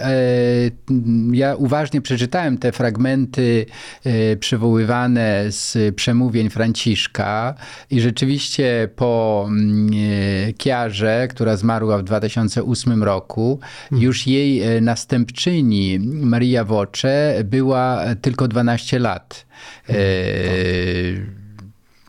ja 1.31 1.55
uważnie 1.55 2.01
przeczytałem 2.01 2.57
te 2.57 2.71
fragmenty 2.71 3.65
przywoływane 4.39 5.45
z 5.49 5.95
przemówień 5.95 6.49
Franciszka 6.49 7.55
i 7.89 8.01
rzeczywiście 8.01 8.89
po 8.95 9.45
mm, 9.47 9.91
Kiarze, 10.57 11.27
która 11.29 11.57
zmarła 11.57 11.97
w 11.97 12.03
2008 12.03 13.03
roku, 13.03 13.59
już 13.91 14.27
jej 14.27 14.61
e, 14.61 14.81
następczyni 14.81 15.99
Maria 15.99 16.65
Wocze 17.01 17.43
była 17.43 18.01
tylko 18.21 18.47
12 18.47 18.99
lat. 18.99 19.45
E, 19.89 19.93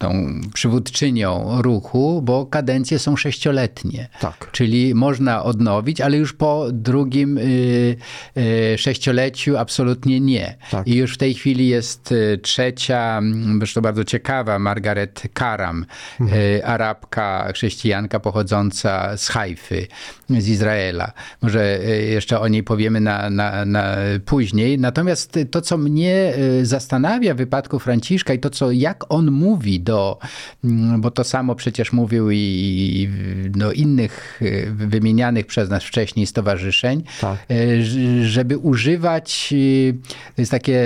tą 0.03 0.41
przywódczynią 0.55 1.63
ruchu, 1.63 2.23
bo 2.23 2.47
kadencje 2.47 2.99
są 2.99 3.17
sześcioletnie. 3.17 4.09
Tak. 4.21 4.49
Czyli 4.53 4.95
można 4.95 5.43
odnowić, 5.45 6.01
ale 6.01 6.17
już 6.17 6.33
po 6.33 6.67
drugim 6.73 7.39
y, 7.39 7.97
y, 8.37 8.79
sześcioleciu 8.79 9.57
absolutnie 9.57 10.21
nie. 10.21 10.57
Tak. 10.71 10.87
I 10.89 10.97
już 10.97 11.15
w 11.15 11.19
tej 11.19 11.35
chwili 11.35 11.69
jest 11.69 12.13
y, 12.13 12.39
trzecia, 12.43 13.21
zresztą 13.59 13.81
bardzo 13.81 14.05
ciekawa, 14.05 14.59
Margaret 14.59 15.23
Karam, 15.33 15.87
mhm. 16.21 16.41
Arabka, 16.65 17.53
chrześcijanka 17.55 18.21
pochodząca 18.21 19.17
z 19.17 19.29
Hajfy, 19.29 19.87
z 20.31 20.49
Izraela. 20.49 21.13
Może 21.43 21.79
jeszcze 22.11 22.41
o 22.41 22.49
niej 22.49 22.63
powiemy 22.63 23.01
na, 23.01 23.31
na, 23.31 23.65
na 23.65 23.97
później. 24.25 24.79
Natomiast 24.79 25.39
to, 25.51 25.61
co 25.61 25.79
mnie 25.79 26.35
zastanawia 26.63 27.35
w 27.35 27.37
wypadku 27.37 27.79
Franciszka 27.79 28.35
i 28.35 28.39
to, 28.39 28.51
co 28.51 28.71
jak 28.71 29.05
on 29.09 29.31
mówi 29.31 29.81
do 29.81 29.92
do, 29.93 30.19
mm, 30.65 31.01
bo 31.01 31.11
to 31.11 31.25
samo 31.25 31.55
przecież 31.55 31.93
mówił 31.93 32.31
i 32.31 33.09
do 33.49 33.73
innych 33.73 34.41
e, 34.43 34.71
wymienianych 34.71 35.47
przez 35.47 35.71
nas 35.71 35.85
wcześniej 35.85 36.27
stowarzyszeń, 36.27 37.03
tak. 37.21 37.39
E, 37.51 37.83
żeby 38.25 38.59
używać, 38.59 39.55
e, 39.89 39.93
to 40.35 40.43
jest 40.43 40.51
takie 40.51 40.81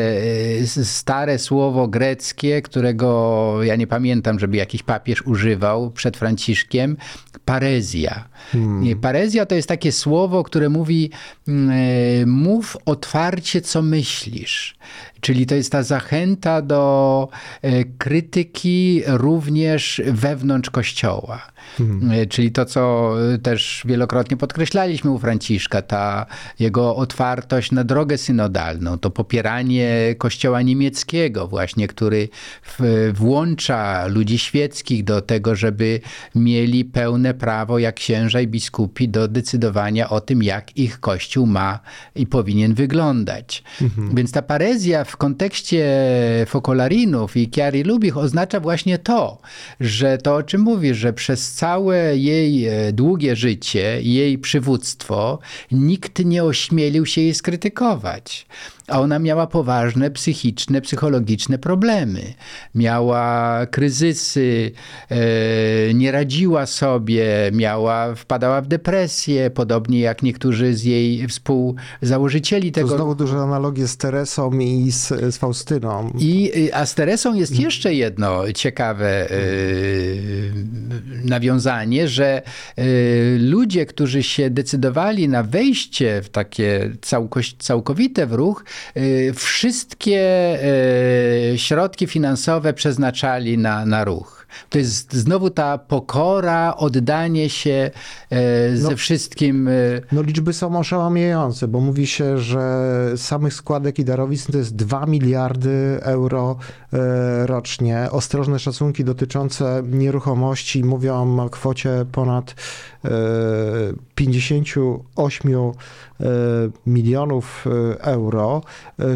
stare 0.84 1.38
słowo 1.38 1.88
greckie, 1.88 2.62
którego 2.62 3.58
ja 3.62 3.76
nie 3.76 3.86
pamiętam, 3.86 4.38
żeby 4.38 4.56
jakiś 4.56 4.82
papież 4.82 5.22
używał 5.22 5.90
przed 5.90 6.16
Franciszkiem, 6.16 6.96
parezja. 7.44 8.28
Hmm. 8.52 9.00
Parezja 9.00 9.46
to 9.46 9.54
jest 9.54 9.68
takie 9.68 9.92
słowo, 9.92 10.44
które 10.44 10.68
mówi 10.68 11.10
mm, 11.48 12.30
mów 12.30 12.76
otwarcie, 12.84 13.60
co 13.60 13.82
myślisz. 13.82 14.76
Czyli 15.26 15.46
to 15.46 15.54
jest 15.54 15.72
ta 15.72 15.82
zachęta 15.82 16.62
do 16.62 17.28
e, 17.62 17.84
krytyki 17.84 19.02
również 19.06 20.02
wewnątrz 20.06 20.70
Kościoła. 20.70 21.52
Hmm. 21.78 22.10
E, 22.10 22.26
czyli 22.26 22.52
to, 22.52 22.64
co 22.64 23.14
też 23.42 23.82
wielokrotnie 23.84 24.36
podkreślaliśmy 24.36 25.10
u 25.10 25.18
Franciszka, 25.18 25.82
ta 25.82 26.26
jego 26.58 26.96
otwartość 26.96 27.72
na 27.72 27.84
drogę 27.84 28.18
synodalną, 28.18 28.98
to 28.98 29.10
popieranie 29.10 30.14
Kościoła 30.18 30.62
niemieckiego 30.62 31.48
właśnie, 31.48 31.88
który 31.88 32.28
włącza 33.14 34.06
ludzi 34.06 34.38
świeckich 34.38 35.04
do 35.04 35.20
tego, 35.20 35.54
żeby 35.54 36.00
mieli 36.34 36.84
pełne 36.84 37.34
prawo 37.34 37.78
jak 37.78 37.94
księża 37.94 38.40
i 38.40 38.46
biskupi 38.46 39.08
do 39.08 39.28
decydowania 39.28 40.10
o 40.10 40.20
tym, 40.20 40.42
jak 40.42 40.76
ich 40.76 41.00
Kościół 41.00 41.46
ma 41.46 41.80
i 42.14 42.26
powinien 42.26 42.74
wyglądać. 42.74 43.62
Hmm. 43.78 44.14
Więc 44.14 44.32
ta 44.32 44.42
parezja 44.42 45.04
w 45.04 45.16
kontekście 45.16 45.86
Fokolarinów 46.46 47.36
i 47.36 47.50
Chiari 47.54 47.82
Lubich 47.82 48.16
oznacza 48.16 48.60
właśnie 48.60 48.98
to, 48.98 49.38
że 49.80 50.18
to 50.18 50.34
o 50.34 50.42
czym 50.42 50.60
mówisz, 50.60 50.96
że 50.96 51.12
przez 51.12 51.54
całe 51.56 52.16
jej 52.16 52.66
e, 52.66 52.92
długie 52.92 53.36
życie, 53.36 54.02
jej 54.02 54.38
przywództwo, 54.38 55.38
nikt 55.72 56.24
nie 56.24 56.44
ośmielił 56.44 57.06
się 57.06 57.20
jej 57.20 57.34
skrytykować 57.34 58.46
a 58.88 59.00
ona 59.00 59.18
miała 59.18 59.46
poważne 59.46 60.10
psychiczne, 60.10 60.80
psychologiczne 60.80 61.58
problemy. 61.58 62.20
Miała 62.74 63.66
kryzysy, 63.66 64.72
e, 65.08 65.94
nie 65.94 66.12
radziła 66.12 66.66
sobie, 66.66 67.26
miała, 67.52 68.14
wpadała 68.14 68.60
w 68.60 68.66
depresję, 68.66 69.50
podobnie 69.50 70.00
jak 70.00 70.22
niektórzy 70.22 70.74
z 70.74 70.84
jej 70.84 71.28
współzałożycieli 71.28 72.72
tego. 72.72 72.88
To 72.88 72.96
znowu 72.96 73.14
duże 73.14 73.36
analogie 73.36 73.88
z 73.88 73.96
Teresą 73.96 74.58
i 74.58 74.90
z, 74.90 75.08
z 75.08 75.36
Faustyną. 75.36 76.12
I, 76.18 76.52
a 76.72 76.86
z 76.86 76.94
Teresą 76.94 77.34
jest 77.34 77.60
jeszcze 77.60 77.94
jedno 77.94 78.52
ciekawe 78.52 79.30
e, 79.30 79.36
nawiązanie, 81.24 82.08
że 82.08 82.42
e, 82.76 82.82
ludzie, 83.38 83.86
którzy 83.86 84.22
się 84.22 84.50
decydowali 84.50 85.28
na 85.28 85.42
wejście 85.42 86.22
w 86.22 86.28
takie 86.28 86.90
całkowite 87.58 88.26
w 88.26 88.32
ruch, 88.32 88.64
wszystkie 89.34 90.58
y, 91.52 91.58
środki 91.58 92.06
finansowe 92.06 92.72
przeznaczali 92.72 93.58
na, 93.58 93.86
na 93.86 94.04
ruch. 94.04 94.36
To 94.70 94.78
jest 94.78 95.12
znowu 95.12 95.50
ta 95.50 95.78
pokora, 95.78 96.76
oddanie 96.76 97.50
się 97.50 97.90
e, 98.30 98.76
ze 98.76 98.90
no, 98.90 98.96
wszystkim. 98.96 99.68
E, 99.68 99.72
no 100.12 100.22
liczby 100.22 100.52
są 100.52 100.78
oszałamiające, 100.78 101.68
bo 101.68 101.80
mówi 101.80 102.06
się, 102.06 102.38
że 102.38 103.12
samych 103.16 103.54
składek 103.54 103.98
i 103.98 104.04
darowizn 104.04 104.52
to 104.52 104.58
jest 104.58 104.76
2 104.76 105.06
miliardy 105.06 105.98
euro 106.02 106.56
e, 106.92 107.46
rocznie. 107.46 108.08
Ostrożne 108.10 108.58
szacunki 108.58 109.04
dotyczące 109.04 109.82
nieruchomości 109.86 110.84
mówią 110.84 111.40
o 111.40 111.50
kwocie 111.50 111.90
ponad 112.12 112.54
58 114.14 115.72
milionów 116.86 117.64
euro. 118.00 118.62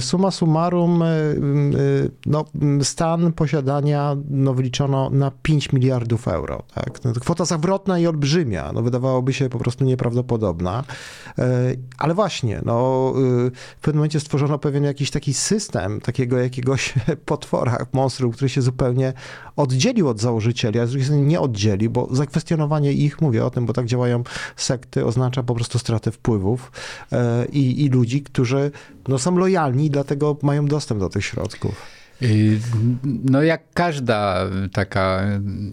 Suma 0.01 0.31
summarum, 0.31 1.05
no, 2.27 2.45
stan 2.83 3.33
posiadania 3.33 4.17
no, 4.31 4.55
wyliczono 4.55 5.11
na 5.11 5.31
5 5.43 5.73
miliardów 5.73 6.29
euro. 6.29 6.63
Tak? 6.75 7.05
No, 7.05 7.13
kwota 7.13 7.45
zawrotna 7.45 7.99
i 7.99 8.07
olbrzymia, 8.07 8.73
no, 8.73 8.83
wydawałoby 8.83 9.33
się 9.33 9.49
po 9.49 9.59
prostu 9.59 9.85
nieprawdopodobna. 9.85 10.85
E, 11.39 11.75
ale 11.99 12.15
właśnie, 12.15 12.61
no, 12.65 13.13
w 13.77 13.81
pewnym 13.81 13.99
momencie 13.99 14.21
stworzono 14.21 14.59
pewien 14.59 14.85
jakiś 14.85 15.11
taki 15.11 15.35
system, 15.35 16.01
takiego 16.01 16.39
jakiegoś 16.39 16.95
potwora, 17.27 17.87
monstrum, 17.93 18.33
który 18.33 18.49
się 18.49 18.63
zupełnie 18.63 19.13
oddzielił 19.57 20.09
od 20.09 20.21
założycieli, 20.21 20.79
a 20.79 20.87
z 20.87 20.91
drugiej 20.91 21.05
strony 21.05 21.23
nie 21.23 21.41
oddzieli, 21.41 21.89
bo 21.89 22.09
zakwestionowanie 22.11 22.93
ich, 22.93 23.21
mówię 23.21 23.45
o 23.45 23.51
tym, 23.51 23.67
bo 23.67 23.73
tak 23.73 23.80
działają 23.87 24.23
sekty, 24.57 25.07
oznacza 25.07 25.43
po 25.43 25.55
prostu 25.55 25.79
stratę 25.79 26.11
wpływów 26.11 26.73
e, 27.13 27.47
i, 27.47 27.85
i 27.85 27.89
ludzi, 27.89 28.23
którzy 28.23 28.71
no, 29.09 29.19
są 29.19 29.37
lojalni 29.37 29.87
i 29.87 29.91
dlatego 29.91 30.37
mają 30.43 30.67
dostęp 30.67 31.01
do 31.01 31.09
tych 31.09 31.25
środków. 31.25 32.00
Y, 32.23 32.61
no 33.05 33.43
jak 33.43 33.63
każda 33.75 34.47
taka 34.73 35.23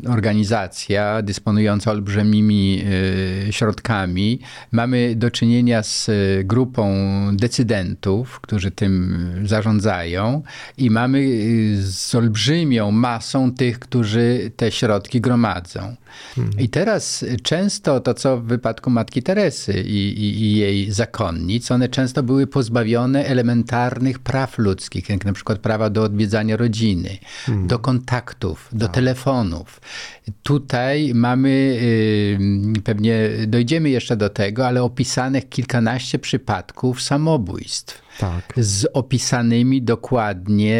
organizacja 0.09 1.21
dysponująca 1.21 1.91
olbrzymimi 1.91 2.83
y, 3.47 3.53
środkami, 3.53 4.39
mamy 4.71 5.15
do 5.15 5.31
czynienia 5.31 5.83
z 5.83 6.09
grupą 6.43 6.93
decydentów, 7.33 8.39
którzy 8.39 8.71
tym 8.71 9.17
zarządzają 9.45 10.43
i 10.77 10.89
mamy 10.89 11.19
y, 11.19 11.83
z 11.83 12.15
olbrzymią 12.15 12.91
masą 12.91 13.51
tych, 13.53 13.79
którzy 13.79 14.51
te 14.55 14.71
środki 14.71 15.21
gromadzą. 15.21 15.95
Hmm. 16.35 16.59
I 16.59 16.69
teraz 16.69 17.25
często 17.43 17.99
to, 17.99 18.13
co 18.13 18.37
w 18.37 18.43
wypadku 18.43 18.89
Matki 18.89 19.23
Teresy 19.23 19.73
i, 19.81 20.23
i, 20.23 20.41
i 20.41 20.55
jej 20.55 20.91
zakonnic, 20.91 21.71
one 21.71 21.89
często 21.89 22.23
były 22.23 22.47
pozbawione 22.47 23.25
elementarnych 23.25 24.19
praw 24.19 24.57
ludzkich, 24.57 25.09
jak 25.09 25.25
na 25.25 25.33
przykład 25.33 25.59
prawa 25.59 25.89
do 25.89 26.03
odwiedzania 26.03 26.36
rodziny, 26.57 27.17
hmm. 27.45 27.67
do 27.67 27.79
kontaktów, 27.79 28.69
do 28.71 28.85
tak. 28.85 28.95
telefonów. 28.95 29.81
Tutaj 30.43 31.11
mamy, 31.13 31.49
y, 31.49 32.81
pewnie 32.83 33.29
dojdziemy 33.47 33.89
jeszcze 33.89 34.17
do 34.17 34.29
tego, 34.29 34.67
ale 34.67 34.83
opisanych 34.83 35.49
kilkanaście 35.49 36.19
przypadków 36.19 37.01
samobójstw 37.01 38.07
tak. 38.19 38.53
z 38.57 38.87
opisanymi 38.93 39.81
dokładnie 39.81 40.77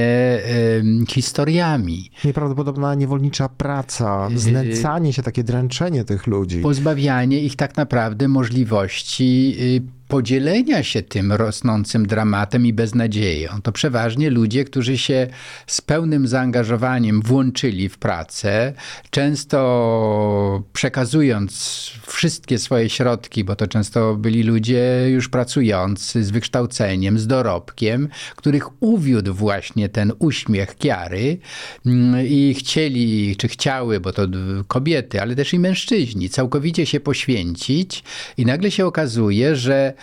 y, 1.02 1.06
historiami. 1.10 2.12
Nieprawdopodobna 2.24 2.96
niewolnicza 2.96 3.50
praca, 3.50 4.30
y, 4.32 4.38
znęcanie 4.38 5.14
się, 5.14 5.24
takie 5.24 5.44
dręczenie 5.44 6.04
tych 6.04 6.28
ludzi. 6.28 6.60
Pozbawianie 6.60 7.40
ich 7.40 7.56
tak 7.56 7.78
naprawdę 7.78 8.28
możliwości 8.28 9.56
y, 9.60 9.97
podzielenia 10.08 10.84
się 10.84 11.02
tym 11.02 11.32
rosnącym 11.32 12.08
dramatem 12.08 12.66
i 12.66 12.74
beznadzieją. 12.74 13.62
To 13.64 13.72
przeważnie 13.72 14.30
ludzie, 14.30 14.66
którzy 14.66 14.98
się 14.98 15.28
z 15.68 15.82
pełnym 15.82 16.28
zaangażowaniem 16.28 17.22
włączyli 17.22 17.90
w 17.90 17.98
pracę, 17.98 18.74
często 19.10 20.64
przekazując 20.74 21.92
wszystkie 22.08 22.58
swoje 22.58 22.90
środki, 22.90 23.44
bo 23.44 23.56
to 23.56 23.68
często 23.68 24.16
byli 24.16 24.44
ludzie 24.44 25.06
już 25.10 25.30
pracujący, 25.30 26.24
z 26.24 26.32
wykształceniem, 26.32 27.20
z 27.20 27.28
dorobkiem, 27.28 28.10
których 28.36 28.84
uwiódł 28.84 29.34
właśnie 29.34 29.90
ten 29.90 30.14
uśmiech 30.20 30.76
Kiary 30.76 31.38
mm, 31.86 32.28
i 32.28 32.56
chcieli, 32.60 33.36
czy 33.36 33.48
chciały, 33.48 34.00
bo 34.00 34.14
to 34.14 34.28
kobiety, 34.68 35.22
ale 35.22 35.36
też 35.36 35.54
i 35.54 35.60
mężczyźni, 35.60 36.30
całkowicie 36.30 36.86
się 36.86 37.00
poświęcić 37.00 38.04
i 38.38 38.46
nagle 38.46 38.72
się 38.72 38.86
okazuje, 38.86 39.56
że 39.56 39.94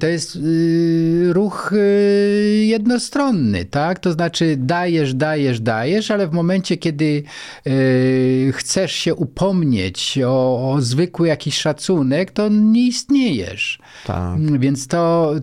to 0.00 0.06
jest 0.06 0.36
y, 0.36 1.32
ruch 1.32 1.72
y, 1.72 2.64
jednostronny, 2.66 3.64
tak? 3.64 3.98
To 3.98 4.12
znaczy 4.12 4.56
dajesz, 4.58 5.14
dajesz, 5.14 5.60
dajesz, 5.60 6.10
ale 6.10 6.26
w 6.26 6.32
momencie, 6.32 6.76
kiedy 6.76 7.22
y, 7.66 8.52
chcesz 8.54 8.92
się 8.92 9.14
upomnieć 9.14 10.18
o, 10.26 10.72
o 10.72 10.80
zwykły 10.80 11.28
jakiś 11.28 11.58
szacunek, 11.58 12.30
to 12.30 12.48
nie 12.48 12.86
istniejesz. 12.86 13.78
Tak. 14.06 14.58
Więc 14.58 14.86
to 14.86 15.34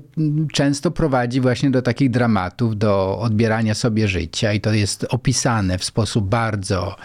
często 0.53 0.91
prowadzi 0.91 1.41
właśnie 1.41 1.71
do 1.71 1.81
takich 1.81 2.09
dramatów, 2.09 2.77
do 2.77 3.19
odbierania 3.19 3.73
sobie 3.73 4.07
życia 4.07 4.53
i 4.53 4.61
to 4.61 4.73
jest 4.73 5.05
opisane 5.09 5.77
w 5.77 5.83
sposób 5.83 6.29
bardzo 6.29 6.95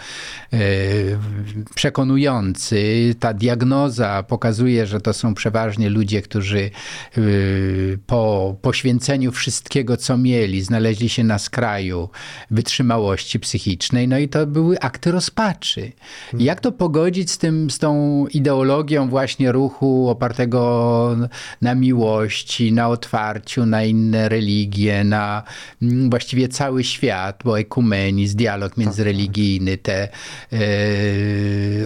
przekonujący. 1.75 3.15
Ta 3.19 3.33
diagnoza 3.33 4.23
pokazuje, 4.23 4.87
że 4.87 5.01
to 5.01 5.13
są 5.13 5.33
przeważnie 5.33 5.89
ludzie, 5.89 6.21
którzy 6.21 6.71
y, 7.17 7.99
po 8.07 8.55
poświęceniu 8.61 9.31
wszystkiego, 9.31 9.97
co 9.97 10.17
mieli, 10.17 10.61
znaleźli 10.61 11.09
się 11.09 11.23
na 11.23 11.39
skraju 11.39 12.09
wytrzymałości 12.51 13.39
psychicznej, 13.39 14.07
no 14.07 14.17
i 14.17 14.29
to 14.29 14.47
były 14.47 14.79
akty 14.79 15.11
rozpaczy. 15.11 15.91
Jak 16.33 16.59
to 16.59 16.71
pogodzić 16.71 17.31
z, 17.31 17.37
tym, 17.37 17.71
z 17.71 17.79
tą 17.79 18.25
ideologią 18.27 19.09
właśnie 19.09 19.51
ruchu 19.51 20.09
opartego 20.09 20.61
na 21.61 21.75
miłości, 21.75 22.73
na 22.73 22.89
otwarciu, 22.89 23.65
na 23.65 23.83
inne 23.83 24.29
religie, 24.29 25.03
na 25.03 25.43
mm, 25.81 26.09
właściwie 26.09 26.47
cały 26.47 26.83
świat, 26.83 27.41
bo 27.45 27.59
ekumenizm, 27.59 28.37
dialog 28.37 28.77
międzyreligijny, 28.77 29.77
te 29.77 30.07
e, 30.53 30.59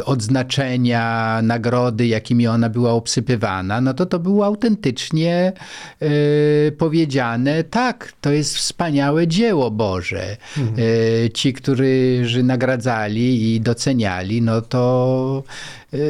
odznaczenia, 0.05 1.39
nagrody, 1.43 2.07
jakimi 2.07 2.47
ona 2.47 2.69
była 2.69 2.91
obsypywana, 2.91 3.81
no 3.81 3.93
to 3.93 4.05
to 4.05 4.19
było 4.19 4.45
autentycznie 4.45 5.53
e, 6.01 6.71
powiedziane, 6.71 7.63
tak, 7.63 8.13
to 8.21 8.31
jest 8.31 8.55
wspaniałe 8.55 9.27
dzieło 9.27 9.71
Boże. 9.71 10.37
Mhm. 10.57 10.77
E, 11.25 11.29
ci, 11.29 11.53
którzy 11.53 12.43
nagradzali 12.43 13.55
i 13.55 13.61
doceniali, 13.61 14.41
no 14.41 14.61
to 14.61 15.43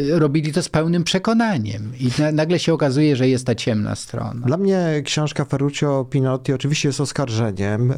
robili 0.09 0.53
to 0.53 0.63
z 0.63 0.69
pełnym 0.69 1.03
przekonaniem. 1.03 1.91
I 1.99 2.09
nagle 2.33 2.59
się 2.59 2.73
okazuje, 2.73 3.15
że 3.15 3.27
jest 3.27 3.45
ta 3.45 3.55
ciemna 3.55 3.95
strona. 3.95 4.45
Dla 4.45 4.57
mnie 4.57 5.01
książka 5.05 5.45
Ferruccio 5.45 6.05
Pinotti 6.09 6.53
oczywiście 6.53 6.89
jest 6.89 7.01
oskarżeniem. 7.01 7.91
Y, 7.91 7.95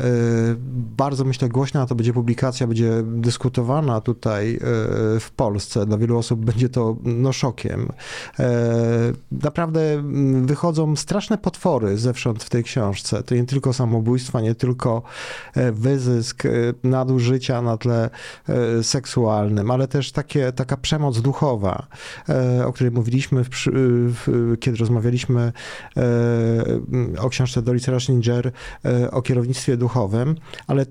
bardzo 0.97 1.25
myślę 1.25 1.49
głośna 1.49 1.85
to 1.85 1.95
będzie 1.95 2.13
publikacja, 2.13 2.67
będzie 2.67 3.03
dyskutowana 3.03 4.01
tutaj 4.01 4.55
y, 4.55 4.59
w 5.19 5.31
Polsce. 5.35 5.85
Dla 5.85 5.97
wielu 5.97 6.17
osób 6.17 6.45
będzie 6.45 6.69
to 6.69 6.95
no, 7.03 7.33
szokiem. 7.33 7.91
Naprawdę 9.31 9.93
mm, 9.93 10.45
wychodzą 10.47 10.95
straszne 10.95 11.37
potwory 11.37 11.97
zewsząd 11.97 12.43
w 12.43 12.49
tej 12.49 12.63
książce. 12.63 13.23
To 13.23 13.35
nie 13.35 13.43
tylko 13.43 13.73
samobójstwa, 13.73 14.41
nie 14.41 14.55
tylko 14.55 15.01
wyzysk, 15.71 16.43
nadużycia 16.83 17.61
na 17.61 17.77
tle 17.77 18.09
seksualnym, 18.81 19.71
ale 19.71 19.87
też 19.87 20.11
takie, 20.11 20.51
taka 20.51 20.77
przemoc 20.77 21.21
duchowa 21.21 21.76
E, 22.29 22.65
o 22.65 22.73
której 22.73 22.91
mówiliśmy, 22.91 23.43
w, 23.43 23.49
w, 23.49 24.55
kiedy 24.59 24.77
rozmawialiśmy 24.77 25.51
e, 25.97 26.03
o 27.19 27.29
książce 27.29 27.61
Doris 27.61 27.83
Schlesinger 27.83 28.51
e, 28.85 29.11
o 29.11 29.21
kierownictwie 29.21 29.77
duchowym, 29.77 30.35
ale 30.67 30.85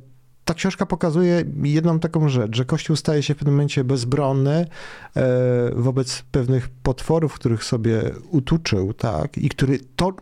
ta 0.44 0.54
książka 0.54 0.86
pokazuje 0.86 1.44
jedną 1.62 1.98
taką 1.98 2.28
rzecz, 2.28 2.56
że 2.56 2.64
Kościół 2.64 2.96
staje 2.96 3.22
się 3.22 3.34
w 3.34 3.36
pewnym 3.36 3.54
momencie 3.54 3.84
bezbronny 3.84 4.66
wobec 5.72 6.22
pewnych 6.30 6.68
potworów, 6.68 7.34
których 7.34 7.64
sobie 7.64 8.02
utuczył, 8.30 8.94
tak, 8.94 9.38
i 9.38 9.48
który 9.48 9.78
to 9.96 10.12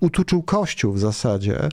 utuczył 0.00 0.42
Kościół 0.42 0.92
w 0.92 0.98
zasadzie, 0.98 1.68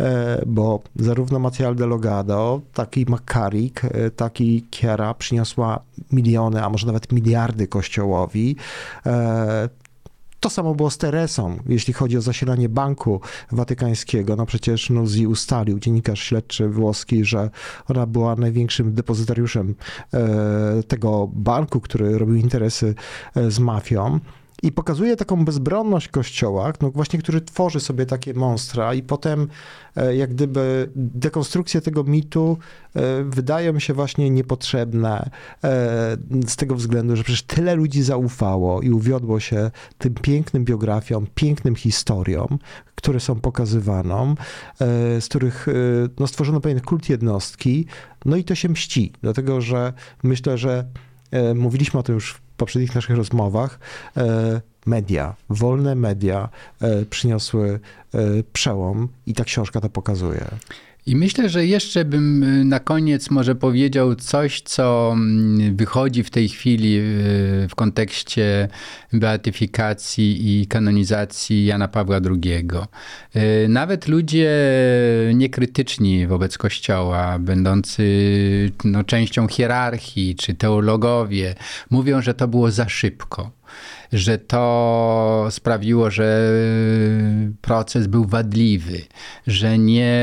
e, 0.00 0.42
bo 0.46 0.80
zarówno 0.96 1.38
Maciel 1.38 1.74
de 1.74 1.86
Logado, 1.86 2.60
taki 2.72 3.06
Makarik, 3.08 3.84
e, 3.84 4.10
taki 4.10 4.62
Kiera 4.70 5.14
przyniosła 5.14 5.80
miliony, 6.12 6.64
a 6.64 6.70
może 6.70 6.86
nawet 6.86 7.12
miliardy 7.12 7.66
Kościołowi. 7.66 8.56
E, 9.06 9.68
to 10.40 10.50
samo 10.50 10.74
było 10.74 10.90
z 10.90 10.98
Teresą, 10.98 11.58
jeśli 11.66 11.92
chodzi 11.92 12.16
o 12.16 12.20
zasilanie 12.20 12.68
Banku 12.68 13.20
Watykańskiego. 13.52 14.36
No 14.36 14.46
przecież 14.46 14.90
Nuzzi 14.90 15.26
ustalił, 15.26 15.78
dziennikarz 15.78 16.20
śledczy 16.20 16.68
włoski, 16.68 17.24
że 17.24 17.50
ona 17.88 18.06
była 18.06 18.36
największym 18.36 18.94
depozytariuszem 18.94 19.74
tego 20.88 21.28
banku, 21.32 21.80
który 21.80 22.18
robił 22.18 22.34
interesy 22.34 22.94
z 23.48 23.58
mafią. 23.58 24.20
I 24.64 24.72
pokazuje 24.72 25.16
taką 25.16 25.44
bezbronność 25.44 26.08
kościoła, 26.08 26.72
no 26.80 26.90
właśnie, 26.90 27.18
który 27.18 27.40
tworzy 27.40 27.80
sobie 27.80 28.06
takie 28.06 28.34
monstra 28.34 28.94
i 28.94 29.02
potem 29.02 29.48
e, 29.96 30.16
jak 30.16 30.30
gdyby 30.30 30.90
dekonstrukcje 30.96 31.80
tego 31.80 32.04
mitu 32.04 32.58
e, 32.94 33.24
wydają 33.24 33.78
się 33.78 33.94
właśnie 33.94 34.30
niepotrzebne 34.30 35.30
e, 35.64 36.16
z 36.46 36.56
tego 36.56 36.74
względu, 36.74 37.16
że 37.16 37.22
przecież 37.22 37.42
tyle 37.42 37.74
ludzi 37.74 38.02
zaufało 38.02 38.82
i 38.82 38.90
uwiodło 38.90 39.40
się 39.40 39.70
tym 39.98 40.14
pięknym 40.14 40.64
biografiom, 40.64 41.26
pięknym 41.34 41.74
historiom, 41.74 42.58
które 42.94 43.20
są 43.20 43.40
pokazywaną, 43.40 44.34
z 45.20 45.24
których 45.28 45.66
no, 46.18 46.26
stworzono 46.26 46.60
pewien 46.60 46.80
kult 46.80 47.08
jednostki, 47.08 47.86
no 48.24 48.36
i 48.36 48.44
to 48.44 48.54
się 48.54 48.68
mści, 48.68 49.12
dlatego 49.22 49.60
że 49.60 49.92
myślę, 50.22 50.58
że 50.58 50.84
mówiliśmy 51.54 52.00
o 52.00 52.02
tym 52.02 52.14
już 52.14 52.43
poprzednich 52.56 52.94
naszych 52.94 53.16
rozmowach, 53.16 53.78
e, 54.16 54.60
media, 54.86 55.34
wolne 55.48 55.94
media 55.94 56.48
e, 56.80 57.04
przyniosły 57.04 57.80
e, 58.14 58.18
przełom 58.52 59.08
i 59.26 59.34
ta 59.34 59.44
książka 59.44 59.80
to 59.80 59.88
pokazuje. 59.88 60.48
I 61.06 61.16
myślę, 61.16 61.48
że 61.48 61.66
jeszcze 61.66 62.04
bym 62.04 62.42
y, 62.42 62.64
na 62.64 62.80
koniec 62.80 63.30
może 63.30 63.54
powiedział 63.54 64.14
coś, 64.14 64.60
co 64.60 65.10
mm, 65.12 65.76
wychodzi 65.76 66.22
w 66.22 66.30
tej 66.30 66.48
chwili 66.48 66.98
y, 66.98 67.68
w 67.68 67.74
kontekście 67.74 68.68
beatyfikacji 69.12 70.60
i 70.60 70.66
kanonizacji 70.66 71.64
Jana 71.64 71.88
Pawła 71.88 72.16
II. 72.16 72.68
Y, 73.36 73.68
nawet 73.68 74.08
ludzie 74.08 74.50
niekrytyczni 75.34 76.26
wobec 76.26 76.58
Kościoła, 76.58 77.38
będący 77.38 78.04
no, 78.84 79.04
częścią 79.04 79.48
hierarchii, 79.48 80.34
czy 80.34 80.54
teologowie, 80.54 81.54
mówią, 81.90 82.22
że 82.22 82.34
to 82.34 82.48
było 82.48 82.70
za 82.70 82.88
szybko 82.88 83.50
że 84.14 84.38
to 84.38 85.46
sprawiło, 85.50 86.10
że 86.10 86.52
proces 87.60 88.06
był 88.06 88.24
wadliwy, 88.24 89.02
że 89.46 89.78
nie 89.78 90.14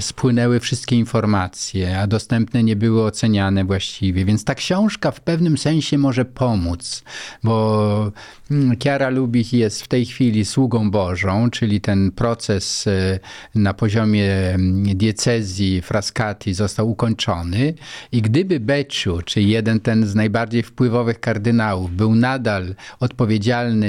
spłynęły 0.00 0.60
wszystkie 0.60 0.96
informacje, 0.96 2.00
a 2.00 2.06
dostępne 2.06 2.62
nie 2.62 2.76
były 2.76 3.04
oceniane 3.04 3.64
właściwie. 3.64 4.24
Więc 4.24 4.44
ta 4.44 4.54
książka 4.54 5.10
w 5.10 5.20
pewnym 5.20 5.58
sensie 5.58 5.98
może 5.98 6.24
pomóc, 6.24 7.02
bo 7.42 8.12
mm, 8.50 8.76
Kiara 8.76 9.08
Lubich 9.08 9.52
jest 9.52 9.82
w 9.82 9.88
tej 9.88 10.06
chwili 10.06 10.44
sługą 10.44 10.90
Bożą, 10.90 11.50
czyli 11.50 11.80
ten 11.80 12.12
proces 12.12 12.86
e, 12.86 13.18
na 13.54 13.74
poziomie 13.74 14.32
mm, 14.34 14.96
diecezji 14.96 15.82
Frascati 15.82 16.54
został 16.54 16.90
ukończony 16.90 17.74
i 18.12 18.22
gdyby 18.22 18.60
Becciu, 18.60 19.22
czy 19.24 19.42
jeden 19.42 19.80
ten 19.80 20.06
z 20.06 20.14
najbardziej 20.14 20.62
wpływowych 20.62 21.20
kardynałów, 21.20 21.96
był 21.96 22.14
nadal 22.14 22.74
odpowiedzialny 23.00 23.33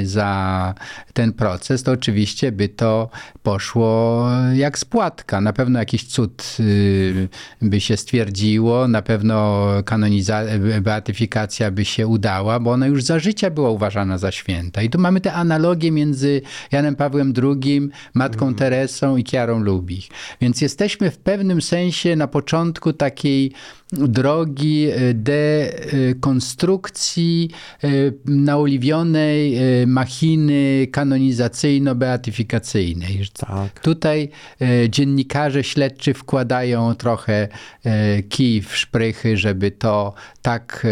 za 0.03 0.73
ten 1.13 1.33
proces, 1.33 1.83
to 1.83 1.91
oczywiście 1.91 2.51
by 2.51 2.69
to 2.69 3.09
poszło 3.43 4.25
jak 4.53 4.79
spłatka. 4.79 5.41
Na 5.41 5.53
pewno 5.53 5.79
jakiś 5.79 6.03
cud 6.03 6.57
y, 6.59 7.29
by 7.61 7.81
się 7.81 7.97
stwierdziło, 7.97 8.87
na 8.87 9.01
pewno 9.01 9.65
kanonizacja, 9.85 10.59
beatyfikacja 10.81 11.71
by 11.71 11.85
się 11.85 12.07
udała, 12.07 12.59
bo 12.59 12.71
ona 12.71 12.87
już 12.87 13.03
za 13.03 13.19
życia 13.19 13.49
była 13.49 13.69
uważana 13.69 14.17
za 14.17 14.31
święta. 14.31 14.81
I 14.81 14.89
tu 14.89 14.99
mamy 14.99 15.21
te 15.21 15.33
analogie 15.33 15.91
między 15.91 16.41
Janem 16.71 16.95
Pawłem 16.95 17.33
II, 17.43 17.89
Matką 18.13 18.45
mm. 18.45 18.55
Teresą 18.55 19.17
i 19.17 19.23
Kiarą 19.23 19.59
Lubich. 19.59 20.07
Więc 20.41 20.61
jesteśmy 20.61 21.11
w 21.11 21.17
pewnym 21.17 21.61
sensie 21.61 22.15
na 22.15 22.27
początku 22.27 22.93
takiej 22.93 23.51
drogi 23.97 24.87
dekonstrukcji 25.13 27.49
naoliwionej 28.25 29.57
machiny 29.87 30.87
kanonizacyjno-beatyfikacyjnej. 30.91 33.29
Tak. 33.33 33.79
Tutaj 33.79 34.29
dziennikarze 34.89 35.63
śledczy 35.63 36.13
wkładają 36.13 36.95
trochę 36.95 37.47
kij 38.29 38.61
w 38.61 38.77
szprychy, 38.77 39.37
żeby 39.37 39.71
to 39.71 40.13
tak 40.41 40.87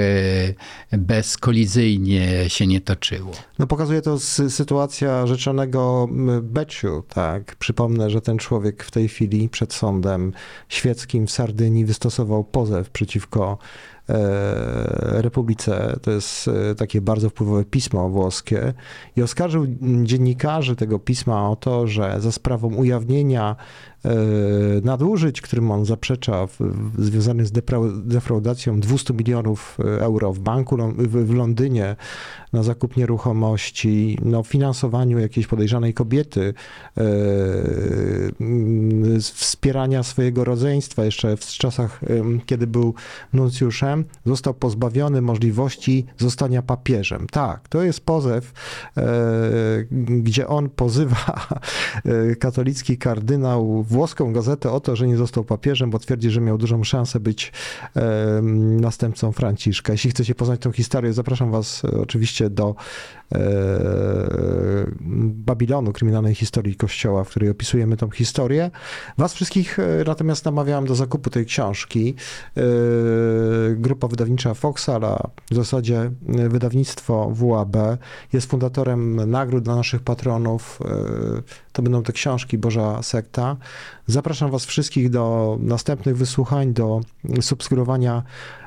bezkolizyjnie 0.91 2.27
się 2.47 2.67
nie 2.67 2.81
toczyło. 2.81 3.31
No 3.59 3.67
pokazuje 3.67 4.01
to 4.01 4.19
sytuacja 4.49 5.27
rzeczonego 5.27 6.09
Beciu, 6.41 7.03
tak. 7.13 7.55
Przypomnę, 7.55 8.09
że 8.09 8.21
ten 8.21 8.37
człowiek 8.37 8.83
w 8.83 8.91
tej 8.91 9.07
chwili 9.07 9.49
przed 9.49 9.73
sądem 9.73 10.33
świeckim 10.69 11.27
w 11.27 11.31
Sardynii 11.31 11.85
wystosował 11.85 12.43
pozew 12.43 12.89
przeciwko 12.93 13.57
E, 14.09 15.21
Republice, 15.21 15.99
to 16.01 16.11
jest 16.11 16.47
e, 16.47 16.75
takie 16.75 17.01
bardzo 17.01 17.29
wpływowe 17.29 17.65
pismo 17.65 18.09
włoskie, 18.09 18.73
i 19.15 19.21
oskarżył 19.21 19.65
dziennikarzy 20.03 20.75
tego 20.75 20.99
pisma 20.99 21.49
o 21.49 21.55
to, 21.55 21.87
że 21.87 22.21
za 22.21 22.31
sprawą 22.31 22.73
ujawnienia 22.75 23.55
nadużyć, 24.83 25.41
którym 25.41 25.71
on 25.71 25.85
zaprzecza, 25.85 26.47
w, 26.47 26.59
związanych 26.97 27.47
z 27.47 27.51
defraudacją 28.03 28.79
200 28.79 29.13
milionów 29.13 29.77
euro 29.79 30.33
w 30.33 30.39
banku 30.39 30.77
w 30.97 31.33
Londynie 31.33 31.95
na 32.53 32.63
zakup 32.63 32.97
nieruchomości, 32.97 34.17
no, 34.25 34.43
finansowaniu 34.43 35.19
jakiejś 35.19 35.47
podejrzanej 35.47 35.93
kobiety, 35.93 36.53
wspierania 39.21 40.03
swojego 40.03 40.43
rodzeństwa 40.43 41.05
jeszcze 41.05 41.37
w 41.37 41.45
czasach, 41.45 42.01
kiedy 42.45 42.67
był 42.67 42.93
nuncjuszem, 43.33 44.05
został 44.25 44.53
pozbawiony 44.53 45.21
możliwości 45.21 46.05
zostania 46.17 46.61
papieżem. 46.61 47.27
Tak, 47.31 47.67
to 47.69 47.83
jest 47.83 48.01
pozew, 48.01 48.53
e, 48.97 49.03
gdzie 50.21 50.47
on 50.47 50.69
pozywa 50.69 51.35
e, 52.31 52.35
katolicki 52.35 52.97
kardynał 52.97 53.83
włoską 53.93 54.33
gazetę 54.33 54.71
o 54.71 54.79
to, 54.79 54.95
że 54.95 55.07
nie 55.07 55.17
został 55.17 55.43
papieżem, 55.43 55.89
bo 55.89 55.99
twierdzi, 55.99 56.29
że 56.29 56.41
miał 56.41 56.57
dużą 56.57 56.83
szansę 56.83 57.19
być 57.19 57.51
e, 57.95 58.41
następcą 58.81 59.31
Franciszka. 59.31 59.93
Jeśli 59.93 60.09
chcecie 60.09 60.35
poznać 60.35 60.59
tę 60.61 60.71
historię, 60.71 61.13
zapraszam 61.13 61.51
was 61.51 61.85
oczywiście 61.85 62.49
do 62.49 62.75
Babilonu, 65.45 65.93
kryminalnej 65.93 66.35
historii 66.35 66.75
Kościoła, 66.75 67.23
w 67.23 67.29
której 67.29 67.49
opisujemy 67.49 67.97
tą 67.97 68.09
historię. 68.09 68.71
Was 69.17 69.33
wszystkich 69.33 69.77
natomiast 70.07 70.45
namawiałem 70.45 70.85
do 70.85 70.95
zakupu 70.95 71.29
tej 71.29 71.45
książki 71.45 72.15
grupa 73.75 74.07
wydawnicza 74.07 74.53
Foxala, 74.53 75.29
w 75.51 75.55
zasadzie 75.55 76.11
e, 76.27 76.49
wydawnictwo 76.49 77.31
WAB, 77.31 77.77
jest 78.33 78.49
fundatorem 78.49 79.31
nagród 79.31 79.63
dla 79.63 79.75
naszych 79.75 80.01
patronów. 80.01 80.79
E, 80.85 81.62
to 81.73 81.81
będą 81.81 82.03
te 82.03 82.13
książki 82.13 82.57
Boża 82.57 83.03
Sekta. 83.03 83.57
Zapraszam 84.07 84.51
Was 84.51 84.65
wszystkich 84.65 85.09
do 85.09 85.57
następnych 85.61 86.17
wysłuchań, 86.17 86.73
do 86.73 87.01
subskrybowania 87.41 88.23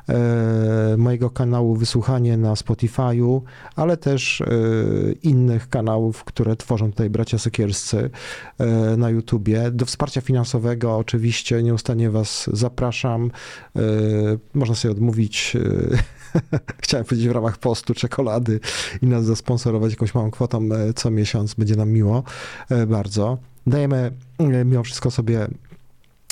e, 0.09 0.97
mojego 0.97 1.31
kanału 1.31 1.77
Wysłuchanie 1.77 2.37
na 2.37 2.55
Spotify'u, 2.55 3.41
ale 3.77 3.97
też 3.97 4.43
innych 5.23 5.69
kanałów, 5.69 6.25
które 6.25 6.57
tworzą 6.57 6.91
tutaj 6.91 7.11
bracia 7.11 7.39
Sekierscy 7.39 8.11
na 8.97 9.11
YouTubie. 9.11 9.71
Do 9.71 9.87
wsparcia 9.87 10.21
finansowego 10.21 10.97
oczywiście 10.97 11.63
nieustannie 11.63 12.11
Was 12.11 12.51
zapraszam. 12.53 13.31
Można 14.55 14.75
sobie 14.75 14.93
odmówić 14.93 15.57
chciałem 16.83 17.07
powiedzieć 17.07 17.29
w 17.29 17.33
ramach 17.33 17.59
postu 17.59 17.95
czekolady 17.95 18.61
i 19.03 19.07
nas 19.07 19.25
zasponsorować 19.25 19.91
jakąś 19.91 20.15
małą 20.15 20.31
kwotą 20.31 20.69
e, 20.73 20.93
co 20.93 21.11
miesiąc, 21.11 21.55
będzie 21.55 21.77
nam 21.77 21.91
miło 21.91 22.23
e, 22.71 22.87
bardzo. 22.87 23.39
Dajemy 23.67 24.13
e, 24.39 24.65
mimo 24.65 24.83
wszystko 24.83 25.11
sobie 25.11 25.49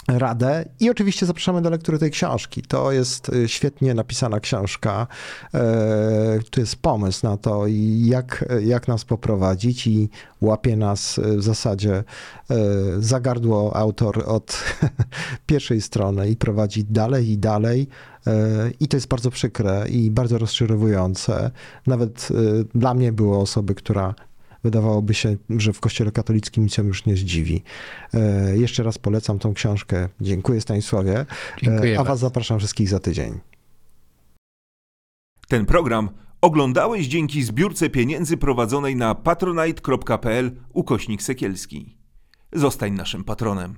radę 0.09 0.65
i 0.81 0.91
oczywiście 0.91 1.27
zapraszamy 1.27 1.63
do 1.63 1.71
lektury 1.71 1.99
tej 1.99 2.11
książki. 2.11 2.63
To 2.63 2.93
jest 2.93 3.31
świetnie 3.47 3.95
napisana 3.95 4.41
książka. 4.41 5.07
Tu 6.51 6.61
jest 6.61 6.77
pomysł 6.77 7.27
na 7.27 7.37
to, 7.37 7.65
jak, 7.97 8.45
jak 8.61 8.89
nas 8.89 9.05
poprowadzić 9.05 9.87
i 9.87 10.09
łapie 10.41 10.77
nas 10.77 11.21
w 11.23 11.43
zasadzie 11.43 12.05
zagardło 12.99 13.77
autor 13.77 14.23
od 14.27 14.65
pierwszej 15.47 15.81
strony 15.81 16.31
i 16.31 16.37
prowadzi 16.37 16.85
dalej 16.85 17.31
i 17.31 17.39
dalej 17.39 17.89
E, 18.27 18.71
I 18.81 18.89
to 18.89 18.97
jest 18.97 19.09
bardzo 19.09 19.31
przykre 19.31 19.89
i 19.89 20.11
bardzo 20.11 20.39
rozczarowujące. 20.39 21.51
Nawet 21.87 22.29
e, 22.31 22.35
dla 22.75 22.95
mnie 22.95 23.13
było 23.13 23.41
osoby, 23.41 23.75
która 23.75 24.15
wydawałoby 24.65 25.15
się, 25.15 25.37
że 25.51 25.73
w 25.73 25.81
Kościele 25.81 26.13
katolickim 26.13 26.65
nic 26.65 26.79
już 26.79 27.07
nie 27.07 27.17
zdziwi. 27.17 27.63
E, 28.15 28.57
jeszcze 28.57 28.83
raz 28.83 28.99
polecam 28.99 29.39
tą 29.39 29.55
książkę. 29.55 30.09
Dziękuję 30.21 30.61
Stanisławie. 30.61 31.27
Dziękuję 31.63 32.01
a 32.01 32.05
was 32.05 32.19
zapraszam 32.19 32.59
wszystkich 32.59 32.89
za 32.89 33.01
tydzień. 33.01 33.41
Ten 35.49 35.67
program 35.67 36.11
oglądałeś 36.41 37.07
dzięki 37.07 37.43
zbiórce 37.43 37.91
pieniędzy 37.91 38.37
prowadzonej 38.37 38.97
na 38.97 39.15
patronite.pl 39.15 40.51
ukośnik 40.73 41.23
sekielski. 41.23 41.97
Zostań 42.53 42.93
naszym 42.93 43.25
patronem. 43.25 43.77